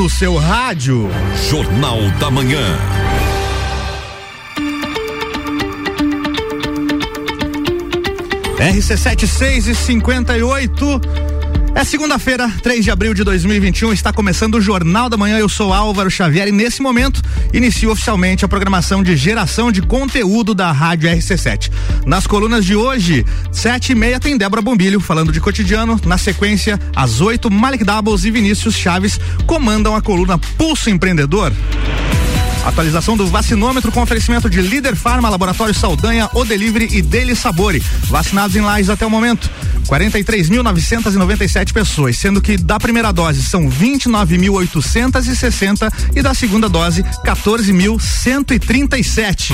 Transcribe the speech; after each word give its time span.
no 0.00 0.08
seu 0.08 0.34
rádio. 0.34 1.10
Jornal 1.50 1.98
da 2.18 2.30
Manhã. 2.30 2.64
RC7 8.58 9.26
6 9.26 9.66
e 9.66 9.74
58. 9.74 11.29
É 11.74 11.84
segunda-feira, 11.84 12.50
3 12.62 12.84
de 12.84 12.90
abril 12.90 13.14
de 13.14 13.22
2021, 13.22 13.92
está 13.92 14.12
começando 14.12 14.56
o 14.56 14.60
Jornal 14.60 15.08
da 15.08 15.16
Manhã. 15.16 15.38
Eu 15.38 15.48
sou 15.48 15.72
Álvaro 15.72 16.10
Xavier 16.10 16.48
e 16.48 16.52
nesse 16.52 16.82
momento 16.82 17.22
inicio 17.54 17.90
oficialmente 17.90 18.44
a 18.44 18.48
programação 18.48 19.02
de 19.02 19.16
geração 19.16 19.70
de 19.70 19.80
conteúdo 19.80 20.52
da 20.52 20.72
Rádio 20.72 21.08
RC7. 21.08 21.70
Nas 22.04 22.26
colunas 22.26 22.64
de 22.64 22.74
hoje, 22.74 23.24
sete 23.52 23.92
e 23.92 23.94
meia 23.94 24.18
tem 24.18 24.36
Débora 24.36 24.60
Bombilho 24.60 25.00
falando 25.00 25.32
de 25.32 25.40
cotidiano. 25.40 25.98
Na 26.04 26.18
sequência, 26.18 26.78
às 26.94 27.20
oito, 27.20 27.50
Malik 27.50 27.84
Doubles 27.84 28.24
e 28.24 28.30
Vinícius 28.30 28.74
Chaves 28.74 29.20
comandam 29.46 29.94
a 29.94 30.02
coluna 30.02 30.38
Pulso 30.38 30.90
Empreendedor. 30.90 31.52
Atualização 32.64 33.16
do 33.16 33.26
vacinômetro 33.26 33.90
com 33.90 34.02
oferecimento 34.02 34.50
de 34.50 34.60
Líder 34.60 34.94
Farma, 34.94 35.28
Laboratório 35.28 35.74
Saldanha, 35.74 36.30
O 36.34 36.44
Delivery 36.44 36.88
e 36.92 37.02
Deli 37.02 37.34
Sabore. 37.34 37.82
Vacinados 38.04 38.54
em 38.54 38.60
Lages 38.60 38.90
até 38.90 39.04
o 39.06 39.10
momento. 39.10 39.50
43.997 39.88 41.72
pessoas, 41.72 42.16
sendo 42.16 42.40
que 42.40 42.56
da 42.56 42.78
primeira 42.78 43.12
dose 43.12 43.42
são 43.42 43.68
29.860 43.68 45.92
e 46.14 46.22
da 46.22 46.32
segunda 46.32 46.68
dose 46.68 47.02
14.137. 47.24 49.52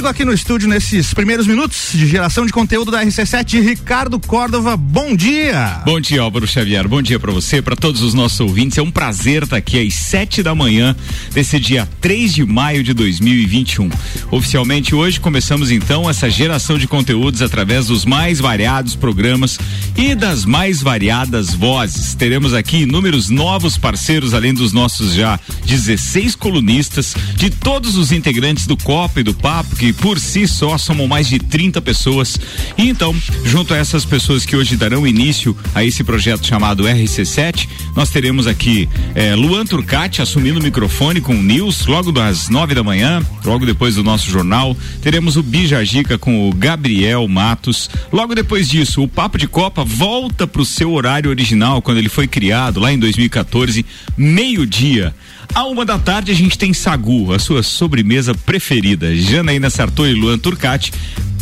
Comigo 0.00 0.12
aqui 0.12 0.24
no 0.24 0.32
estúdio 0.32 0.66
nesses 0.66 1.12
primeiros 1.12 1.46
minutos 1.46 1.90
de 1.92 2.06
geração 2.06 2.46
de 2.46 2.52
conteúdo 2.52 2.90
da 2.90 3.04
RC7, 3.04 3.60
Ricardo 3.60 4.18
Córdova. 4.18 4.74
Bom 4.74 5.14
dia. 5.14 5.82
Bom 5.84 6.00
dia, 6.00 6.22
Álvaro 6.22 6.46
Xavier. 6.46 6.88
Bom 6.88 7.02
dia 7.02 7.20
para 7.20 7.30
você, 7.30 7.60
para 7.60 7.76
todos 7.76 8.00
os 8.00 8.14
nossos 8.14 8.40
ouvintes. 8.40 8.78
É 8.78 8.82
um 8.82 8.90
prazer 8.90 9.42
estar 9.42 9.58
aqui 9.58 9.78
às 9.78 9.92
sete 9.92 10.42
da 10.42 10.54
manhã 10.54 10.96
desse 11.34 11.60
dia 11.60 11.86
3 12.00 12.32
de 12.32 12.46
maio 12.46 12.82
de 12.82 12.94
2021. 12.94 13.90
Oficialmente 14.30 14.94
hoje 14.94 15.20
começamos 15.20 15.70
então 15.70 16.08
essa 16.08 16.30
geração 16.30 16.78
de 16.78 16.88
conteúdos 16.88 17.42
através 17.42 17.88
dos 17.88 18.06
mais 18.06 18.40
variados 18.40 18.96
programas 18.96 19.58
e 19.98 20.14
das 20.14 20.46
mais 20.46 20.80
variadas 20.80 21.52
vozes. 21.52 22.14
Teremos 22.14 22.54
aqui 22.54 22.78
inúmeros 22.78 23.28
novos 23.28 23.76
parceiros, 23.76 24.32
além 24.32 24.54
dos 24.54 24.72
nossos 24.72 25.12
já 25.12 25.38
16 25.66 26.36
colunistas, 26.36 27.14
de 27.36 27.50
todos 27.50 27.98
os 27.98 28.12
integrantes 28.12 28.66
do 28.66 28.78
Copa 28.78 29.20
e 29.20 29.22
do 29.22 29.34
Papo 29.34 29.76
que 29.76 29.89
por 29.92 30.18
si 30.18 30.46
só 30.46 30.76
somam 30.78 31.06
mais 31.06 31.28
de 31.28 31.38
30 31.38 31.80
pessoas. 31.82 32.38
E 32.76 32.88
então, 32.88 33.14
junto 33.44 33.74
a 33.74 33.76
essas 33.76 34.04
pessoas 34.04 34.44
que 34.44 34.56
hoje 34.56 34.76
darão 34.76 35.06
início 35.06 35.56
a 35.74 35.84
esse 35.84 36.04
projeto 36.04 36.46
chamado 36.46 36.84
RC7, 36.84 37.68
nós 37.94 38.10
teremos 38.10 38.46
aqui 38.46 38.88
eh, 39.14 39.34
Luan 39.34 39.64
Turcati 39.64 40.22
assumindo 40.22 40.60
o 40.60 40.62
microfone 40.62 41.20
com 41.20 41.34
o 41.34 41.42
News 41.42 41.86
logo 41.86 42.12
das 42.12 42.48
nove 42.48 42.74
da 42.74 42.82
manhã, 42.82 43.22
logo 43.44 43.66
depois 43.66 43.94
do 43.94 44.04
nosso 44.04 44.30
jornal. 44.30 44.76
Teremos 45.02 45.36
o 45.36 45.42
Bijagica 45.42 46.18
com 46.18 46.48
o 46.48 46.52
Gabriel 46.52 47.26
Matos. 47.28 47.90
Logo 48.12 48.34
depois 48.34 48.68
disso, 48.68 49.02
o 49.02 49.08
Papo 49.08 49.38
de 49.38 49.46
Copa 49.46 49.84
volta 49.84 50.46
para 50.46 50.62
o 50.62 50.66
seu 50.66 50.92
horário 50.92 51.30
original 51.30 51.82
quando 51.82 51.98
ele 51.98 52.08
foi 52.08 52.26
criado 52.26 52.80
lá 52.80 52.92
em 52.92 52.98
2014, 52.98 53.84
meio-dia. 54.16 55.14
À 55.54 55.64
uma 55.64 55.84
da 55.84 55.98
tarde 55.98 56.30
a 56.30 56.34
gente 56.34 56.56
tem 56.56 56.72
Sagu, 56.72 57.32
a 57.32 57.38
sua 57.38 57.62
sobremesa 57.62 58.34
preferida. 58.34 59.14
Janaína 59.14 59.68
Sartor 59.68 60.08
e 60.08 60.14
Luan 60.14 60.38
Turcati 60.38 60.92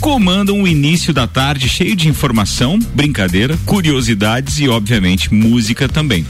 comandam 0.01 0.63
o 0.63 0.69
início 0.69 1.13
da 1.13 1.27
tarde 1.27 1.69
cheio 1.69 1.95
de 1.95 2.09
informação, 2.09 2.79
brincadeira, 2.95 3.59
curiosidades 3.67 4.59
e, 4.59 4.69
obviamente, 4.69 5.33
música 5.33 5.89
também. 5.89 6.25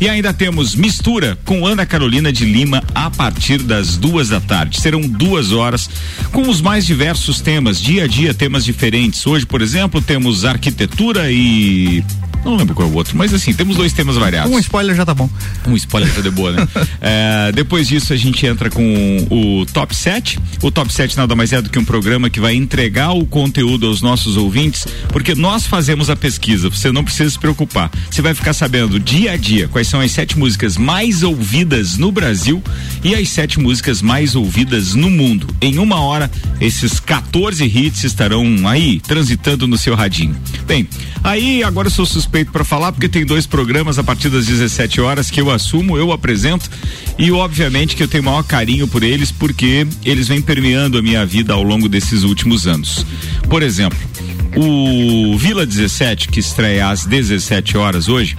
E 0.00 0.08
ainda 0.08 0.32
temos 0.32 0.74
mistura 0.74 1.38
com 1.44 1.66
Ana 1.66 1.84
Carolina 1.84 2.32
de 2.32 2.46
Lima 2.46 2.82
a 2.94 3.10
partir 3.10 3.58
das 3.58 3.98
duas 3.98 4.30
da 4.30 4.40
tarde. 4.40 4.80
Serão 4.80 5.02
duas 5.02 5.52
horas 5.52 5.90
com 6.32 6.48
os 6.48 6.62
mais 6.62 6.86
diversos 6.86 7.42
temas, 7.42 7.78
dia 7.78 8.04
a 8.04 8.06
dia 8.06 8.32
temas 8.32 8.64
diferentes. 8.64 9.26
Hoje, 9.26 9.44
por 9.44 9.60
exemplo, 9.60 10.00
temos 10.00 10.46
arquitetura 10.46 11.30
e 11.30 12.02
não 12.44 12.56
lembro 12.56 12.74
qual 12.74 12.88
é 12.88 12.90
o 12.90 12.94
outro, 12.94 13.16
mas 13.16 13.34
assim, 13.34 13.52
temos 13.52 13.76
dois 13.76 13.92
temas 13.92 14.16
variados. 14.16 14.50
Um 14.50 14.58
spoiler 14.58 14.96
já 14.96 15.04
tá 15.04 15.12
bom. 15.12 15.28
Um 15.66 15.76
spoiler 15.76 16.12
tá 16.12 16.20
de 16.20 16.30
boa, 16.30 16.52
né? 16.52 16.68
é, 17.00 17.52
depois 17.52 17.86
disso 17.86 18.12
a 18.12 18.16
gente 18.16 18.44
entra 18.46 18.70
com 18.70 19.26
o 19.30 19.66
Top 19.66 19.94
7. 19.94 20.38
O 20.62 20.70
Top 20.70 20.92
7 20.92 21.16
nada 21.16 21.36
mais 21.36 21.52
é 21.52 21.60
do 21.60 21.68
que 21.68 21.78
um 21.78 21.84
programa 21.84 22.30
que 22.30 22.40
vai 22.40 22.54
entregar 22.54 23.12
o 23.12 23.26
conteúdo 23.26 23.86
aos 23.86 24.00
nossos 24.00 24.36
ouvintes, 24.36 24.86
porque 25.08 25.34
nós 25.34 25.66
fazemos 25.66 26.08
a 26.08 26.16
pesquisa, 26.16 26.70
você 26.70 26.90
não 26.90 27.04
precisa 27.04 27.30
se 27.30 27.38
preocupar. 27.38 27.90
Você 28.10 28.22
vai 28.22 28.32
ficar 28.32 28.54
sabendo 28.54 28.98
dia 28.98 29.32
a 29.32 29.36
dia 29.36 29.68
quais 29.68 29.86
são 29.90 30.00
as 30.00 30.12
sete 30.12 30.38
músicas 30.38 30.76
mais 30.76 31.24
ouvidas 31.24 31.98
no 31.98 32.12
Brasil 32.12 32.62
e 33.02 33.12
as 33.12 33.28
sete 33.28 33.58
músicas 33.58 34.00
mais 34.00 34.36
ouvidas 34.36 34.94
no 34.94 35.10
mundo. 35.10 35.48
Em 35.60 35.78
uma 35.78 36.00
hora, 36.00 36.30
esses 36.60 37.00
14 37.00 37.64
hits 37.64 38.04
estarão 38.04 38.68
aí, 38.68 39.00
transitando 39.00 39.66
no 39.66 39.76
seu 39.76 39.96
radinho. 39.96 40.36
Bem, 40.64 40.88
aí 41.24 41.64
agora 41.64 41.88
eu 41.88 41.92
sou 41.92 42.06
suspeito 42.06 42.52
para 42.52 42.62
falar, 42.62 42.92
porque 42.92 43.08
tem 43.08 43.26
dois 43.26 43.46
programas 43.46 43.98
a 43.98 44.04
partir 44.04 44.28
das 44.28 44.46
17 44.46 45.00
horas 45.00 45.28
que 45.28 45.40
eu 45.40 45.50
assumo, 45.50 45.98
eu 45.98 46.12
apresento 46.12 46.70
e 47.18 47.32
obviamente 47.32 47.96
que 47.96 48.02
eu 48.04 48.08
tenho 48.08 48.22
o 48.22 48.26
maior 48.26 48.44
carinho 48.44 48.86
por 48.86 49.02
eles, 49.02 49.32
porque 49.32 49.88
eles 50.04 50.28
vêm 50.28 50.40
permeando 50.40 50.98
a 50.98 51.02
minha 51.02 51.26
vida 51.26 51.52
ao 51.52 51.64
longo 51.64 51.88
desses 51.88 52.22
últimos 52.22 52.68
anos. 52.68 53.04
Por 53.48 53.60
exemplo, 53.60 53.98
o 54.56 55.36
Vila 55.36 55.66
17, 55.66 56.28
que 56.28 56.38
estreia 56.38 56.88
às 56.88 57.04
17 57.04 57.76
horas 57.76 58.08
hoje, 58.08 58.36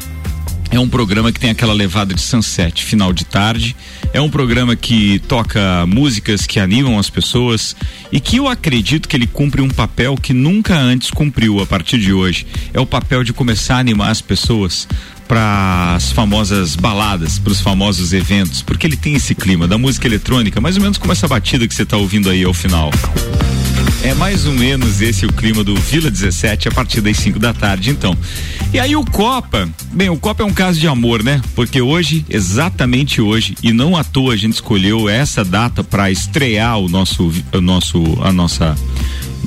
é 0.72 0.80
um 0.80 0.88
programa 0.88 1.32
que 1.32 1.40
tem 1.40 1.50
aquela 1.50 1.74
levada 1.74 2.14
de 2.14 2.22
sunset, 2.22 2.84
final 2.84 3.12
de 3.12 3.26
tarde. 3.26 3.76
É 4.14 4.22
um 4.22 4.30
programa 4.30 4.76
que 4.76 5.20
toca 5.28 5.86
músicas 5.86 6.48
que 6.48 6.59
animam 6.59 6.98
as 6.98 7.09
pessoas 7.09 7.76
e 8.12 8.20
que 8.22 8.38
eu 8.38 8.48
acredito 8.48 9.08
que 9.08 9.16
ele 9.16 9.28
cumpre 9.28 9.62
um 9.62 9.70
papel 9.70 10.16
que 10.16 10.34
nunca 10.34 10.76
antes 10.78 11.12
cumpriu 11.12 11.59
a 11.59 11.66
partir 11.66 12.00
de 12.00 12.14
hoje. 12.14 12.48
É 12.74 12.80
o 12.80 12.86
papel 12.86 13.24
de 13.24 13.34
começar 13.34 13.76
a 13.76 13.80
animar 13.80 14.12
as 14.12 14.22
pessoas 14.22 14.88
para 15.28 15.96
as 15.96 16.12
famosas 16.12 16.76
baladas, 16.76 17.38
para 17.38 17.52
os 17.52 17.59
famosos 17.62 18.14
eventos, 18.14 18.62
porque 18.62 18.88
ele 18.88 18.98
tem 18.98 19.16
esse 19.16 19.36
clima 19.36 19.68
da 19.68 19.78
música 19.78 20.08
eletrônica, 20.08 20.59
mais 20.59 20.78
ou 20.78 20.82
menos 20.82 20.98
como 20.98 21.12
essa 21.12 21.28
batida 21.28 21.68
que 21.68 21.76
você 21.76 21.84
está 21.84 21.98
ouvindo 21.98 22.30
aí 22.30 22.44
ao 22.44 22.53
final. 22.53 22.92
É 24.04 24.16
mais 24.16 24.48
ou 24.48 24.54
menos 24.54 25.00
esse 25.00 25.28
o 25.28 25.32
clima 25.32 25.64
do 25.64 25.76
Vila 25.76 26.10
17 26.10 26.68
a 26.68 26.72
partir 26.72 27.02
das 27.02 27.18
5 27.18 27.38
da 27.38 27.54
tarde, 27.54 27.92
então. 27.92 28.18
E 28.74 28.80
aí 28.80 28.96
o 28.96 29.06
Copa, 29.06 29.70
bem, 29.94 30.10
o 30.10 30.18
Copa 30.18 30.42
é 30.42 30.46
um 30.46 30.54
caso 30.54 30.80
de 30.80 30.88
amor, 30.88 31.24
né? 31.24 31.40
Porque 31.54 31.80
hoje, 31.82 32.26
exatamente 32.28 33.22
hoje, 33.22 33.56
e 33.62 33.72
não 33.72 33.96
à 33.96 34.04
toa 34.04 34.34
a 34.34 34.38
gente 34.38 34.54
escolheu 34.54 35.08
essa 35.08 35.46
data 35.46 35.84
para 35.84 36.10
estrear 36.10 36.80
o 36.80 36.90
nosso, 36.90 37.32
o 37.54 37.62
nosso, 37.62 38.02
a 38.24 38.32
nossa 38.32 38.76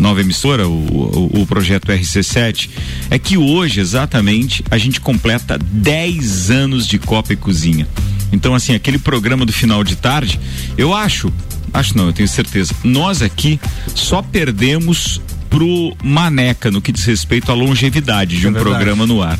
nova 0.00 0.20
emissora, 0.20 0.68
o, 0.68 0.72
o, 0.72 1.42
o, 1.42 1.46
projeto 1.46 1.88
RC7, 1.88 2.70
é 3.10 3.18
que 3.18 3.36
hoje, 3.36 3.80
exatamente, 3.80 4.62
a 4.70 4.78
gente 4.78 5.00
completa 5.00 5.58
10 5.58 6.50
anos 6.50 6.86
de 6.86 6.98
Copa 6.98 7.32
e 7.32 7.36
Cozinha. 7.36 7.88
Então, 8.30 8.54
assim, 8.54 8.74
aquele 8.74 8.98
programa 8.98 9.44
do 9.44 9.52
final 9.52 9.82
de 9.82 9.96
tarde, 9.96 10.38
eu 10.76 10.94
acho, 10.94 11.32
Acho 11.74 11.96
não, 11.98 12.06
eu 12.06 12.12
tenho 12.12 12.28
certeza. 12.28 12.72
Nós 12.84 13.20
aqui 13.20 13.60
só 13.94 14.22
perdemos 14.22 15.20
pro 15.50 15.94
Maneca 16.02 16.70
no 16.70 16.80
que 16.80 16.92
diz 16.92 17.04
respeito 17.04 17.50
à 17.50 17.54
longevidade 17.54 18.38
de 18.38 18.46
é 18.46 18.48
um 18.48 18.52
verdade. 18.52 18.76
programa 18.76 19.06
no 19.06 19.20
ar. 19.20 19.38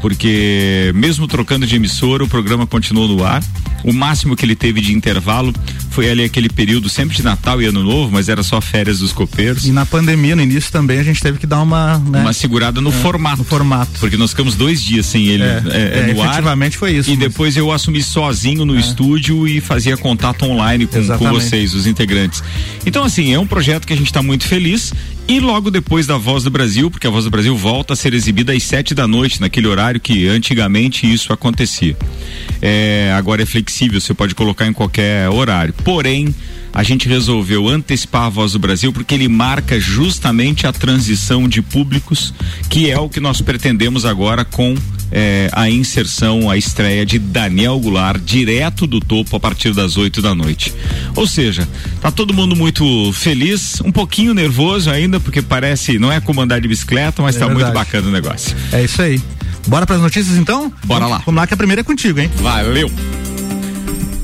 Porque 0.00 0.92
mesmo 0.94 1.26
trocando 1.28 1.66
de 1.66 1.76
emissora, 1.76 2.24
o 2.24 2.28
programa 2.28 2.66
continuou 2.66 3.06
no 3.08 3.24
ar. 3.24 3.42
O 3.82 3.92
máximo 3.92 4.34
que 4.34 4.44
ele 4.44 4.56
teve 4.56 4.80
de 4.80 4.92
intervalo 4.94 5.52
foi 5.94 6.10
ali 6.10 6.24
aquele 6.24 6.48
período 6.48 6.88
sempre 6.88 7.16
de 7.16 7.22
Natal 7.22 7.62
e 7.62 7.66
Ano 7.66 7.84
Novo, 7.84 8.10
mas 8.10 8.28
era 8.28 8.42
só 8.42 8.60
férias 8.60 8.98
dos 8.98 9.12
copeiros. 9.12 9.64
E 9.64 9.70
na 9.70 9.86
pandemia, 9.86 10.34
no 10.34 10.42
início 10.42 10.72
também, 10.72 10.98
a 10.98 11.04
gente 11.04 11.22
teve 11.22 11.38
que 11.38 11.46
dar 11.46 11.62
uma. 11.62 11.98
Né? 11.98 12.20
Uma 12.20 12.32
segurada 12.32 12.80
no 12.80 12.90
é, 12.90 12.92
formato. 12.92 13.38
No 13.38 13.44
formato. 13.44 14.00
Porque 14.00 14.16
nós 14.16 14.30
ficamos 14.30 14.56
dois 14.56 14.82
dias 14.82 15.06
sem 15.06 15.28
ele 15.28 15.44
é, 15.44 15.62
é, 15.70 15.98
é 15.98 16.12
no 16.12 16.20
efetivamente 16.20 16.74
ar, 16.74 16.78
foi 16.78 16.92
isso. 16.96 17.10
E 17.10 17.12
mas... 17.12 17.20
depois 17.20 17.56
eu 17.56 17.70
assumi 17.70 18.02
sozinho 18.02 18.64
no 18.64 18.76
é. 18.76 18.80
estúdio 18.80 19.46
e 19.46 19.60
fazia 19.60 19.96
contato 19.96 20.44
online 20.44 20.88
com, 20.88 21.06
com 21.16 21.30
vocês, 21.30 21.74
os 21.74 21.86
integrantes. 21.86 22.42
Então, 22.84 23.04
assim, 23.04 23.32
é 23.32 23.38
um 23.38 23.46
projeto 23.46 23.86
que 23.86 23.92
a 23.92 23.96
gente 23.96 24.06
está 24.06 24.20
muito 24.20 24.48
feliz. 24.48 24.92
E 25.26 25.40
logo 25.40 25.70
depois 25.70 26.06
da 26.06 26.18
Voz 26.18 26.44
do 26.44 26.50
Brasil, 26.50 26.90
porque 26.90 27.06
a 27.06 27.10
Voz 27.10 27.24
do 27.24 27.30
Brasil 27.30 27.56
volta 27.56 27.94
a 27.94 27.96
ser 27.96 28.12
exibida 28.12 28.52
às 28.52 28.62
sete 28.62 28.94
da 28.94 29.08
noite, 29.08 29.40
naquele 29.40 29.66
horário 29.66 29.98
que 29.98 30.28
antigamente 30.28 31.10
isso 31.10 31.32
acontecia. 31.32 31.96
É, 32.60 33.12
agora 33.16 33.42
é 33.42 33.46
flexível, 33.46 33.98
você 33.98 34.12
pode 34.12 34.34
colocar 34.34 34.66
em 34.66 34.72
qualquer 34.72 35.30
horário. 35.30 35.72
Porém, 35.82 36.34
a 36.74 36.82
gente 36.82 37.08
resolveu 37.08 37.68
antecipar 37.68 38.24
a 38.24 38.28
Voz 38.28 38.52
do 38.52 38.58
Brasil 38.58 38.92
porque 38.92 39.14
ele 39.14 39.28
marca 39.28 39.80
justamente 39.80 40.66
a 40.66 40.72
transição 40.72 41.48
de 41.48 41.62
públicos, 41.62 42.34
que 42.68 42.90
é 42.90 42.98
o 42.98 43.08
que 43.08 43.20
nós 43.20 43.40
pretendemos 43.40 44.04
agora 44.04 44.44
com 44.44 44.74
é, 45.14 45.48
a 45.52 45.70
inserção, 45.70 46.50
a 46.50 46.56
estreia 46.56 47.06
de 47.06 47.20
Daniel 47.20 47.78
Goulart, 47.78 48.20
direto 48.20 48.84
do 48.84 48.98
topo 48.98 49.36
a 49.36 49.40
partir 49.40 49.72
das 49.72 49.96
8 49.96 50.20
da 50.20 50.34
noite. 50.34 50.74
Ou 51.14 51.26
seja, 51.26 51.68
tá 52.00 52.10
todo 52.10 52.34
mundo 52.34 52.56
muito 52.56 53.12
feliz, 53.12 53.80
um 53.82 53.92
pouquinho 53.92 54.34
nervoso 54.34 54.90
ainda, 54.90 55.20
porque 55.20 55.40
parece, 55.40 56.00
não 56.00 56.10
é 56.10 56.20
como 56.20 56.40
andar 56.40 56.60
de 56.60 56.66
bicicleta, 56.66 57.22
mas 57.22 57.36
é 57.36 57.38
tá 57.38 57.46
verdade. 57.46 57.64
muito 57.66 57.74
bacana 57.74 58.08
o 58.08 58.10
negócio. 58.10 58.56
É 58.72 58.82
isso 58.82 59.00
aí. 59.00 59.22
Bora 59.68 59.86
para 59.86 59.96
as 59.96 60.02
notícias 60.02 60.36
então? 60.36 60.70
Bora 60.84 61.06
lá. 61.06 61.22
Vamos 61.24 61.40
lá 61.40 61.46
que 61.46 61.54
a 61.54 61.56
primeira 61.56 61.80
é 61.80 61.84
contigo, 61.84 62.18
hein? 62.18 62.30
Valeu. 62.36 62.90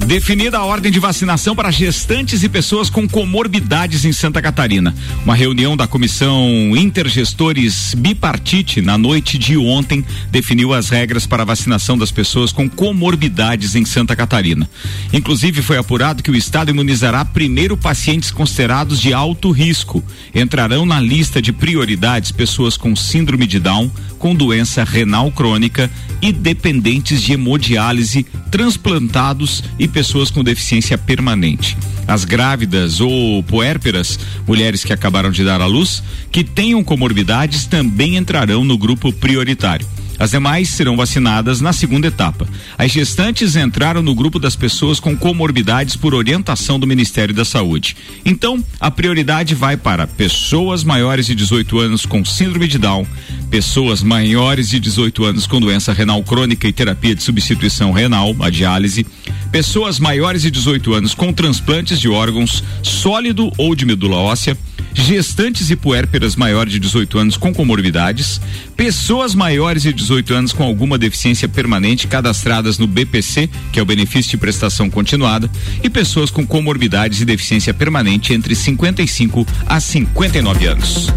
Definida 0.06 0.58
a 0.58 0.64
ordem 0.64 0.90
de 0.90 0.98
vacinação 0.98 1.54
para 1.54 1.70
gestantes 1.70 2.42
e 2.42 2.48
pessoas 2.48 2.90
com 2.90 3.08
comorbidades 3.08 4.04
em 4.04 4.12
Santa 4.12 4.42
Catarina. 4.42 4.94
Uma 5.24 5.36
reunião 5.36 5.76
da 5.76 5.86
Comissão 5.86 6.76
Intergestores 6.76 7.94
Bipartite 7.96 8.80
na 8.80 8.98
noite 8.98 9.38
de 9.38 9.56
ontem 9.56 10.04
definiu 10.30 10.74
as 10.74 10.88
regras 10.88 11.26
para 11.26 11.42
a 11.42 11.46
vacinação 11.46 11.96
das 11.96 12.10
pessoas 12.10 12.50
com 12.50 12.68
comorbidades 12.68 13.76
em 13.76 13.84
Santa 13.84 14.16
Catarina. 14.16 14.68
Inclusive 15.12 15.62
foi 15.62 15.76
apurado 15.76 16.22
que 16.22 16.30
o 16.30 16.36
estado 16.36 16.70
imunizará 16.70 17.24
primeiro 17.24 17.76
pacientes 17.76 18.32
considerados 18.32 19.00
de 19.00 19.12
alto 19.12 19.52
risco. 19.52 20.02
Entrarão 20.34 20.84
na 20.84 20.98
lista 20.98 21.40
de 21.40 21.52
prioridades 21.52 22.32
pessoas 22.32 22.76
com 22.76 22.96
síndrome 22.96 23.46
de 23.46 23.60
Down, 23.60 23.90
com 24.18 24.34
doença 24.34 24.82
renal 24.82 25.30
crônica 25.30 25.90
e 26.20 26.32
dependentes 26.32 27.22
de 27.22 27.32
hemodiálise, 27.32 28.26
transplantados 28.50 29.62
e 29.78 29.88
pessoas 29.90 30.30
com 30.30 30.42
deficiência 30.42 30.96
permanente. 30.96 31.76
As 32.06 32.24
grávidas 32.24 33.00
ou 33.00 33.42
puérperas, 33.42 34.18
mulheres 34.46 34.84
que 34.84 34.92
acabaram 34.92 35.30
de 35.30 35.44
dar 35.44 35.60
à 35.60 35.66
luz, 35.66 36.02
que 36.32 36.42
tenham 36.42 36.82
comorbidades 36.82 37.66
também 37.66 38.16
entrarão 38.16 38.64
no 38.64 38.78
grupo 38.78 39.12
prioritário. 39.12 39.86
As 40.20 40.32
demais 40.32 40.68
serão 40.68 40.98
vacinadas 40.98 41.62
na 41.62 41.72
segunda 41.72 42.08
etapa. 42.08 42.46
As 42.76 42.92
gestantes 42.92 43.56
entraram 43.56 44.02
no 44.02 44.14
grupo 44.14 44.38
das 44.38 44.54
pessoas 44.54 45.00
com 45.00 45.16
comorbidades 45.16 45.96
por 45.96 46.14
orientação 46.14 46.78
do 46.78 46.86
Ministério 46.86 47.34
da 47.34 47.42
Saúde. 47.42 47.96
Então, 48.22 48.62
a 48.78 48.90
prioridade 48.90 49.54
vai 49.54 49.78
para 49.78 50.06
pessoas 50.06 50.84
maiores 50.84 51.24
de 51.24 51.34
18 51.34 51.78
anos 51.78 52.04
com 52.04 52.22
síndrome 52.22 52.68
de 52.68 52.76
Down, 52.76 53.06
pessoas 53.50 54.02
maiores 54.02 54.68
de 54.68 54.78
18 54.78 55.24
anos 55.24 55.46
com 55.46 55.58
doença 55.58 55.90
renal 55.90 56.22
crônica 56.22 56.68
e 56.68 56.72
terapia 56.72 57.14
de 57.14 57.22
substituição 57.22 57.90
renal, 57.90 58.36
a 58.40 58.50
diálise, 58.50 59.06
pessoas 59.50 59.98
maiores 59.98 60.42
de 60.42 60.50
18 60.50 60.92
anos 60.92 61.14
com 61.14 61.32
transplantes 61.32 61.98
de 61.98 62.10
órgãos 62.10 62.62
sólido 62.82 63.50
ou 63.56 63.74
de 63.74 63.86
medula 63.86 64.16
óssea, 64.16 64.56
gestantes 64.94 65.70
e 65.70 65.76
puérperas 65.76 66.36
maiores 66.36 66.72
de 66.72 66.78
18 66.78 67.18
anos 67.18 67.36
com 67.36 67.52
comorbidades, 67.52 68.40
pessoas 68.76 69.34
maiores 69.34 69.82
de 69.82 69.92
18 69.92 70.34
anos 70.34 70.52
com 70.52 70.62
alguma 70.62 70.98
deficiência 70.98 71.48
permanente 71.48 72.06
cadastradas 72.06 72.78
no 72.78 72.86
BPC, 72.86 73.48
que 73.72 73.78
é 73.78 73.82
o 73.82 73.86
benefício 73.86 74.30
de 74.32 74.36
prestação 74.36 74.90
continuada, 74.90 75.50
e 75.82 75.90
pessoas 75.90 76.30
com 76.30 76.46
comorbidades 76.46 77.20
e 77.20 77.24
deficiência 77.24 77.74
permanente 77.74 78.32
entre 78.32 78.54
55 78.54 79.46
a 79.66 79.80
59 79.80 80.66
anos. 80.66 81.10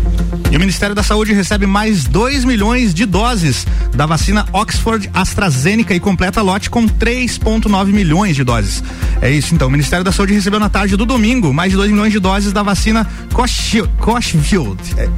E 0.54 0.56
o 0.56 0.60
Ministério 0.60 0.94
da 0.94 1.02
Saúde 1.02 1.34
recebe 1.34 1.66
mais 1.66 2.04
2 2.04 2.46
milhões 2.46 2.94
de 2.94 3.08
doses 3.08 3.66
da 3.96 4.06
vacina 4.06 4.46
Oxford 4.54 5.10
AstraZeneca 5.12 5.96
e 5.96 6.00
completa 6.00 6.44
lote 6.44 6.70
com 6.70 6.88
3,9 6.88 7.88
milhões 7.88 8.36
de 8.36 8.44
doses. 8.44 8.84
É 9.20 9.32
isso 9.32 9.56
então. 9.56 9.68
O 9.68 9.72
Ministério 9.72 10.06
da 10.06 10.12
Saúde 10.12 10.32
recebeu 10.32 10.60
na 10.60 10.70
tarde 10.70 10.96
do 10.96 11.08
domingo 11.08 11.52
mais 11.52 11.72
de 11.72 11.78
2 11.78 11.90
milhões 11.90 12.12
de 12.12 12.20
doses 12.20 12.54
da 12.54 12.62
vacina 12.62 13.10
Covishield. 13.34 13.90
É, 14.96 15.10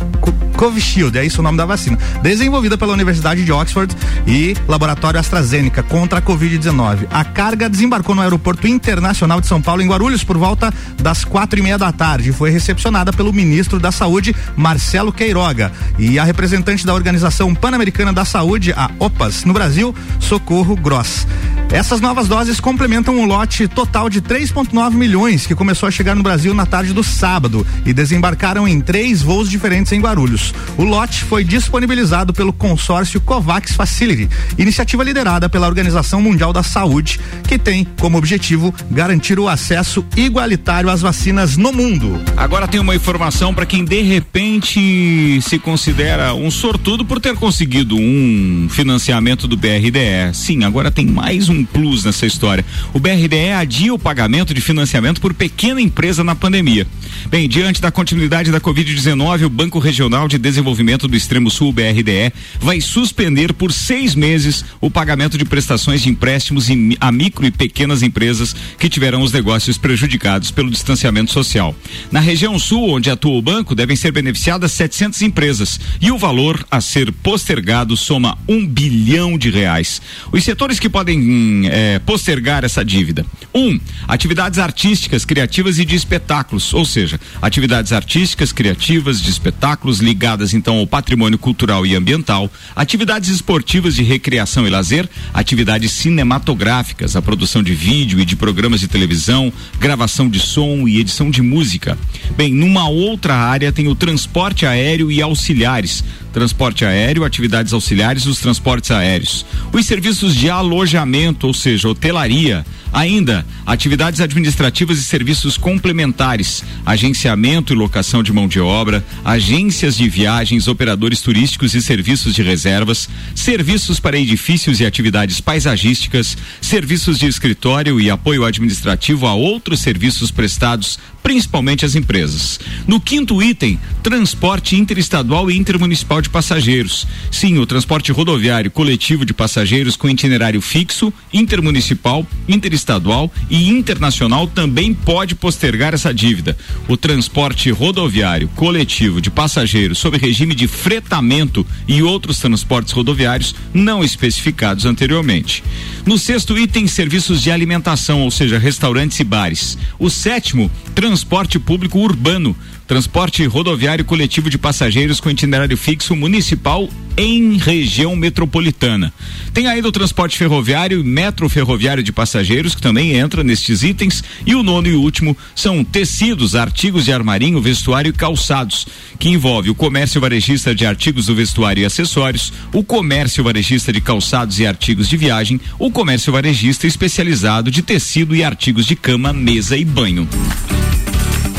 Covishield, 0.56 1.18
é 1.18 1.26
isso 1.26 1.42
o 1.42 1.44
nome 1.44 1.58
da 1.58 1.66
vacina. 1.66 1.98
Desenvolvida 2.22 2.78
pela 2.78 2.94
Universidade 2.94 3.44
de 3.44 3.52
Oxford 3.52 3.94
e 4.26 4.56
Laboratório 4.70 5.20
AstraZeneca 5.20 5.84
contra 5.84 6.20
a 6.20 6.22
Covid-19. 6.22 7.08
A 7.12 7.26
carga 7.26 7.70
desembarcou 7.70 8.16
no 8.16 8.22
Aeroporto 8.22 8.68
Internacional 8.68 9.42
de 9.42 9.48
São 9.48 9.62
Paulo, 9.62 9.82
em 9.82 9.88
Guarulhos, 9.88 10.24
por 10.24 10.38
volta 10.38 10.74
das 11.02 11.26
quatro 11.26 11.60
e 11.60 11.62
meia 11.62 11.78
da 11.78 11.92
tarde. 11.92 12.32
Foi 12.32 12.50
recepcionada 12.50 13.12
pelo 13.12 13.34
ministro 13.34 13.82
da 13.82 13.92
Saúde, 13.92 14.34
Marcelo 14.56 15.12
Queiroga, 15.25 15.72
e 15.98 16.19
a 16.19 16.24
representante 16.24 16.86
da 16.86 16.94
Organização 16.94 17.56
Pan-Americana 17.56 18.13
da 18.13 18.24
Saúde, 18.24 18.72
a 18.74 18.92
OPAS, 19.00 19.44
no 19.44 19.54
Brasil, 19.54 19.94
Socorro 20.19 20.75
Gross. 20.75 21.25
Essas 21.71 22.00
novas 22.00 22.27
doses 22.27 22.59
complementam 22.59 23.17
um 23.17 23.25
lote 23.25 23.67
total 23.67 24.09
de 24.09 24.21
3,9 24.21 24.94
milhões 24.94 25.45
que 25.45 25.56
começou 25.56 25.88
a 25.88 25.91
chegar 25.91 26.15
no 26.15 26.23
Brasil 26.23 26.53
na 26.53 26.65
tarde 26.65 26.94
do 26.94 27.03
sábado 27.03 27.65
e 27.85 27.91
desembarcaram 27.91 28.67
em 28.67 28.79
três 28.79 29.21
voos 29.21 29.50
diferentes 29.50 29.91
em 29.91 30.00
Guarulhos. 30.00 30.53
O 30.77 30.83
lote 30.83 31.23
foi 31.23 31.44
disponibilizado 31.44 32.31
pelo 32.31 32.53
consórcio 32.53 33.19
COVAX 33.19 33.73
Facility, 33.73 34.29
iniciativa 34.57 35.03
liderada 35.03 35.50
pela 35.50 35.67
Organização 35.67 36.21
Mundial 36.21 36.53
da 36.53 36.63
Saúde, 36.63 37.19
que 37.47 37.57
tem 37.57 37.85
como 38.00 38.17
objetivo 38.17 38.73
garantir 38.89 39.39
o 39.39 39.50
acesso 39.50 40.06
igualitário 40.15 40.89
às 40.89 41.01
vacinas 41.01 41.57
no 41.57 41.73
mundo. 41.73 42.21
Agora 42.38 42.67
tem 42.67 42.79
uma 42.79 42.95
informação 42.95 43.53
para 43.53 43.65
quem 43.65 43.83
de 43.83 44.01
repente 44.01 45.41
se 45.41 45.59
considera 45.59 46.33
um 46.33 46.50
sortudo 46.50 47.03
por 47.03 47.19
ter 47.19 47.35
conseguido 47.35 47.97
um 47.97 48.67
financiamento 48.69 49.47
do 49.47 49.57
BRDE. 49.57 50.33
Sim, 50.33 50.63
agora 50.63 50.89
tem 50.89 51.06
mais 51.06 51.50
um 51.50 51.55
plus 51.63 52.04
nessa 52.04 52.25
história. 52.25 52.66
O 52.94 53.00
BRDE 53.00 53.52
adia 53.52 53.94
o 53.94 54.00
pagamento 54.00 54.54
de 54.54 54.62
financiamento 54.62 55.22
por 55.22 55.34
pequena 55.34 55.81
empresa 55.81 56.24
na 56.24 56.36
pandemia. 56.36 56.88
Bem, 57.30 57.48
diante 57.48 57.81
da 57.81 57.92
continuidade 57.92 58.52
da 58.52 58.60
Covid-19, 58.60 59.46
o 59.46 59.50
Banco 59.50 59.80
Regional 59.80 60.28
de 60.28 60.38
Desenvolvimento 60.38 61.07
do 61.07 61.16
Extremo 61.16 61.50
Sul, 61.50 61.72
BRDE, 61.72 62.34
vai 62.60 62.81
suspender 62.81 63.54
por 63.54 63.72
seis 63.72 64.16
meses 64.16 64.66
o 64.81 64.92
pagamento 64.92 65.38
de 65.38 65.46
prestações 65.46 66.02
de 66.02 66.10
empréstimos 66.10 66.68
a 67.00 67.12
micro 67.12 67.46
e 67.46 67.52
pequenas 67.52 68.01
empresas 68.04 68.56
que 68.78 68.90
tiveram 68.90 69.22
os 69.22 69.31
negócios 69.31 69.78
prejudicados 69.78 70.51
pelo 70.51 70.72
distanciamento 70.72 71.31
social. 71.31 71.75
Na 72.12 72.19
região 72.19 72.58
sul, 72.60 72.90
onde 72.90 73.10
atua 73.10 73.38
o 73.38 73.42
banco, 73.42 73.75
devem 73.75 73.96
ser 73.96 74.12
beneficiadas 74.12 74.72
700 74.72 75.22
empresas 75.22 75.80
e 76.01 76.12
o 76.12 76.18
valor 76.18 76.66
a 76.69 76.81
ser 76.81 77.12
postergado 77.12 77.96
soma 77.96 78.38
um 78.48 78.66
bilhão 78.66 79.38
de 79.38 79.50
reais. 79.50 80.01
Os 80.31 80.44
setores 80.44 80.80
que 80.80 80.90
podem 80.90 81.19
é, 81.65 82.00
postergar 82.00 82.63
essa 82.63 82.83
dívida: 82.83 83.25
um, 83.53 83.80
atividades 84.07 84.59
artísticas, 84.59 85.25
criativas 85.25 85.80
e 85.80 85.86
de 85.86 85.95
espetáculos, 85.95 86.74
ou 86.74 86.86
seja, 86.86 87.19
atividades 87.42 87.92
artísticas, 87.92 88.51
criativas, 88.51 89.21
de 89.21 89.30
espetáculos 89.30 90.00
ligadas 90.00 90.53
então 90.53 90.77
ao 90.77 90.88
patrimônio 90.88 91.38
cultural 91.38 91.86
e 91.86 91.95
ambiental, 91.95 92.51
atividades 92.75 93.30
esportivas 93.30 93.95
de 93.95 94.03
recreação 94.03 94.68
e 94.68 94.69
lazer, 94.69 95.09
atividades 95.33 95.92
cinematográficas, 95.92 97.15
a 97.15 97.21
produção 97.21 97.63
de 97.63 97.74
vídeo 97.74 98.19
e 98.19 98.25
de 98.25 98.36
programas 98.36 98.80
de 98.80 98.88
televisão, 98.88 99.51
gravação 99.80 100.30
de 100.30 100.39
som 100.39 100.88
e 100.88 101.00
edição 101.00 101.30
de 101.30 101.41
música. 101.41 101.98
Bem, 102.38 102.53
numa 102.53 102.88
outra 102.88 103.36
área 103.36 103.71
tem 103.71 103.88
o 103.88 103.95
transporte 103.95 104.65
aéreo 104.65 105.12
e 105.12 105.21
auxiliares, 105.21 106.03
transporte 106.36 106.84
aéreo, 106.84 107.24
atividades 107.24 107.72
auxiliares 107.72 108.25
dos 108.25 108.39
transportes 108.39 108.92
aéreos. 108.92 109.46
Os 109.72 109.86
serviços 109.86 110.36
de 110.36 110.50
alojamento, 110.50 111.48
ou 111.48 111.54
seja, 111.54 111.88
hotelaria, 111.88 112.65
ainda 112.92 113.46
atividades 113.65 114.20
administrativas 114.20 115.00
e 115.00 115.04
serviços 115.04 115.56
complementares, 115.56 116.62
agenciamento 116.86 117.72
e 117.72 117.75
locação 117.75 118.22
de 118.22 118.34
mão 118.34 118.50
de 118.50 118.60
obra, 118.60 119.01
agências 119.24 119.96
de 119.96 120.10
viagens, 120.10 120.68
operadores 120.68 121.22
turísticos 121.22 121.74
e 121.74 121.82
serviços 121.82 122.36
de 122.36 122.44
reservas, 122.44 123.08
serviços 123.34 123.98
para 123.98 124.20
edifícios 124.20 124.82
e 124.82 124.86
atividades 124.86 125.39
paisagísticas, 125.39 126.38
serviços 126.60 127.18
de 127.18 127.27
escritório 127.27 127.98
e 128.00 128.10
apoio 128.10 128.44
administrativo 128.44 129.25
a 129.25 129.34
outros 129.34 129.80
serviços 129.80 130.32
prestados 130.32 131.00
principalmente 131.25 131.84
às 131.84 131.96
empresas. 131.96 132.60
No 132.88 133.00
quinto 133.00 133.41
item, 133.41 133.79
transporte 134.03 134.75
interestadual 134.75 135.50
e 135.50 135.58
intermunicipal 135.58 136.22
de 136.22 136.29
passageiros. 136.29 137.08
Sim, 137.32 137.58
o 137.58 137.65
transporte 137.65 138.12
rodoviário 138.12 138.70
coletivo 138.70 139.25
de 139.25 139.34
passageiros 139.34 139.96
com 139.96 140.08
itinerário 140.08 140.62
fixo, 140.62 141.12
intermunicipal, 141.34 142.27
interestadual 142.48 143.34
e 143.50 143.70
internacional 143.70 144.46
também 144.46 144.94
pode 144.94 145.34
postergar 145.34 145.96
essa 145.96 146.13
dívida. 146.13 146.55
O 146.88 146.96
transporte 146.96 147.72
rodoviário 147.72 148.48
coletivo 148.50 149.20
de 149.20 149.32
passageiros 149.32 149.98
sob 149.98 150.20
regime 150.20 150.53
de 150.53 150.67
fretamento 150.67 151.65
e 151.88 152.03
outros 152.03 152.38
transportes 152.38 152.94
rodoviários 152.94 153.55
não 153.74 154.03
especificados 154.03 154.86
anteriormente. 154.86 155.63
No 156.05 156.20
sexto 156.20 156.55
item, 156.55 156.86
serviços 156.86 157.41
de 157.41 157.50
alimentação, 157.50 158.22
ou 158.22 158.29
seja, 158.29 158.60
restaurantes 158.60 159.20
e 159.20 159.24
bares. 159.24 159.75
O 159.98 160.08
sétimo, 160.08 160.70
transporte 160.94 161.14
público 161.24 162.00
urbano 162.00 162.55
transporte 162.88 163.43
rodoviário 163.45 164.05
coletivo 164.05 164.50
de 164.50 164.57
passageiros 164.57 165.19
com 165.19 165.29
itinerário 165.29 165.75
fixo 165.75 166.15
municipal 166.15 166.88
em 167.17 167.57
região 167.57 168.15
metropolitana. 168.15 169.12
Tem 169.53 169.67
ainda 169.67 169.88
o 169.88 169.91
transporte 169.91 170.38
ferroviário 170.38 171.00
e 171.00 171.03
metro 171.03 171.48
ferroviário 171.48 172.03
de 172.03 172.12
passageiros, 172.12 172.75
que 172.75 172.81
também 172.81 173.13
entra 173.13 173.43
nestes 173.43 173.84
itens. 173.84 174.24
E 174.45 174.53
o 174.53 174.62
nono 174.62 174.88
e 174.88 174.93
último 174.93 175.36
são 175.55 175.84
tecidos, 175.84 176.55
artigos 176.55 177.05
de 177.05 177.13
armarinho, 177.13 177.62
vestuário 177.62 178.10
e 178.10 178.13
calçados, 178.13 178.86
que 179.17 179.29
envolve 179.29 179.69
o 179.69 179.75
comércio 179.75 180.19
varejista 180.19 180.75
de 180.75 180.86
artigos 180.86 181.27
do 181.27 181.36
vestuário 181.36 181.81
e 181.81 181.86
acessórios, 181.86 182.51
o 182.74 182.84
comércio 182.84 183.43
varejista 183.43 183.93
de 183.93 184.01
calçados 184.01 184.60
e 184.60 184.67
artigos 184.67 185.07
de 185.07 185.15
viagem, 185.15 185.60
o 185.79 185.89
comércio 185.89 186.34
varejista 186.34 186.86
especializado 186.86 187.72
de 187.72 187.81
tecido 187.81 188.36
e 188.36 188.43
artigos 188.43 188.86
de 188.86 188.95
cama, 188.95 189.31
mesa 189.31 189.77
e 189.77 189.86
banho. 189.86 190.27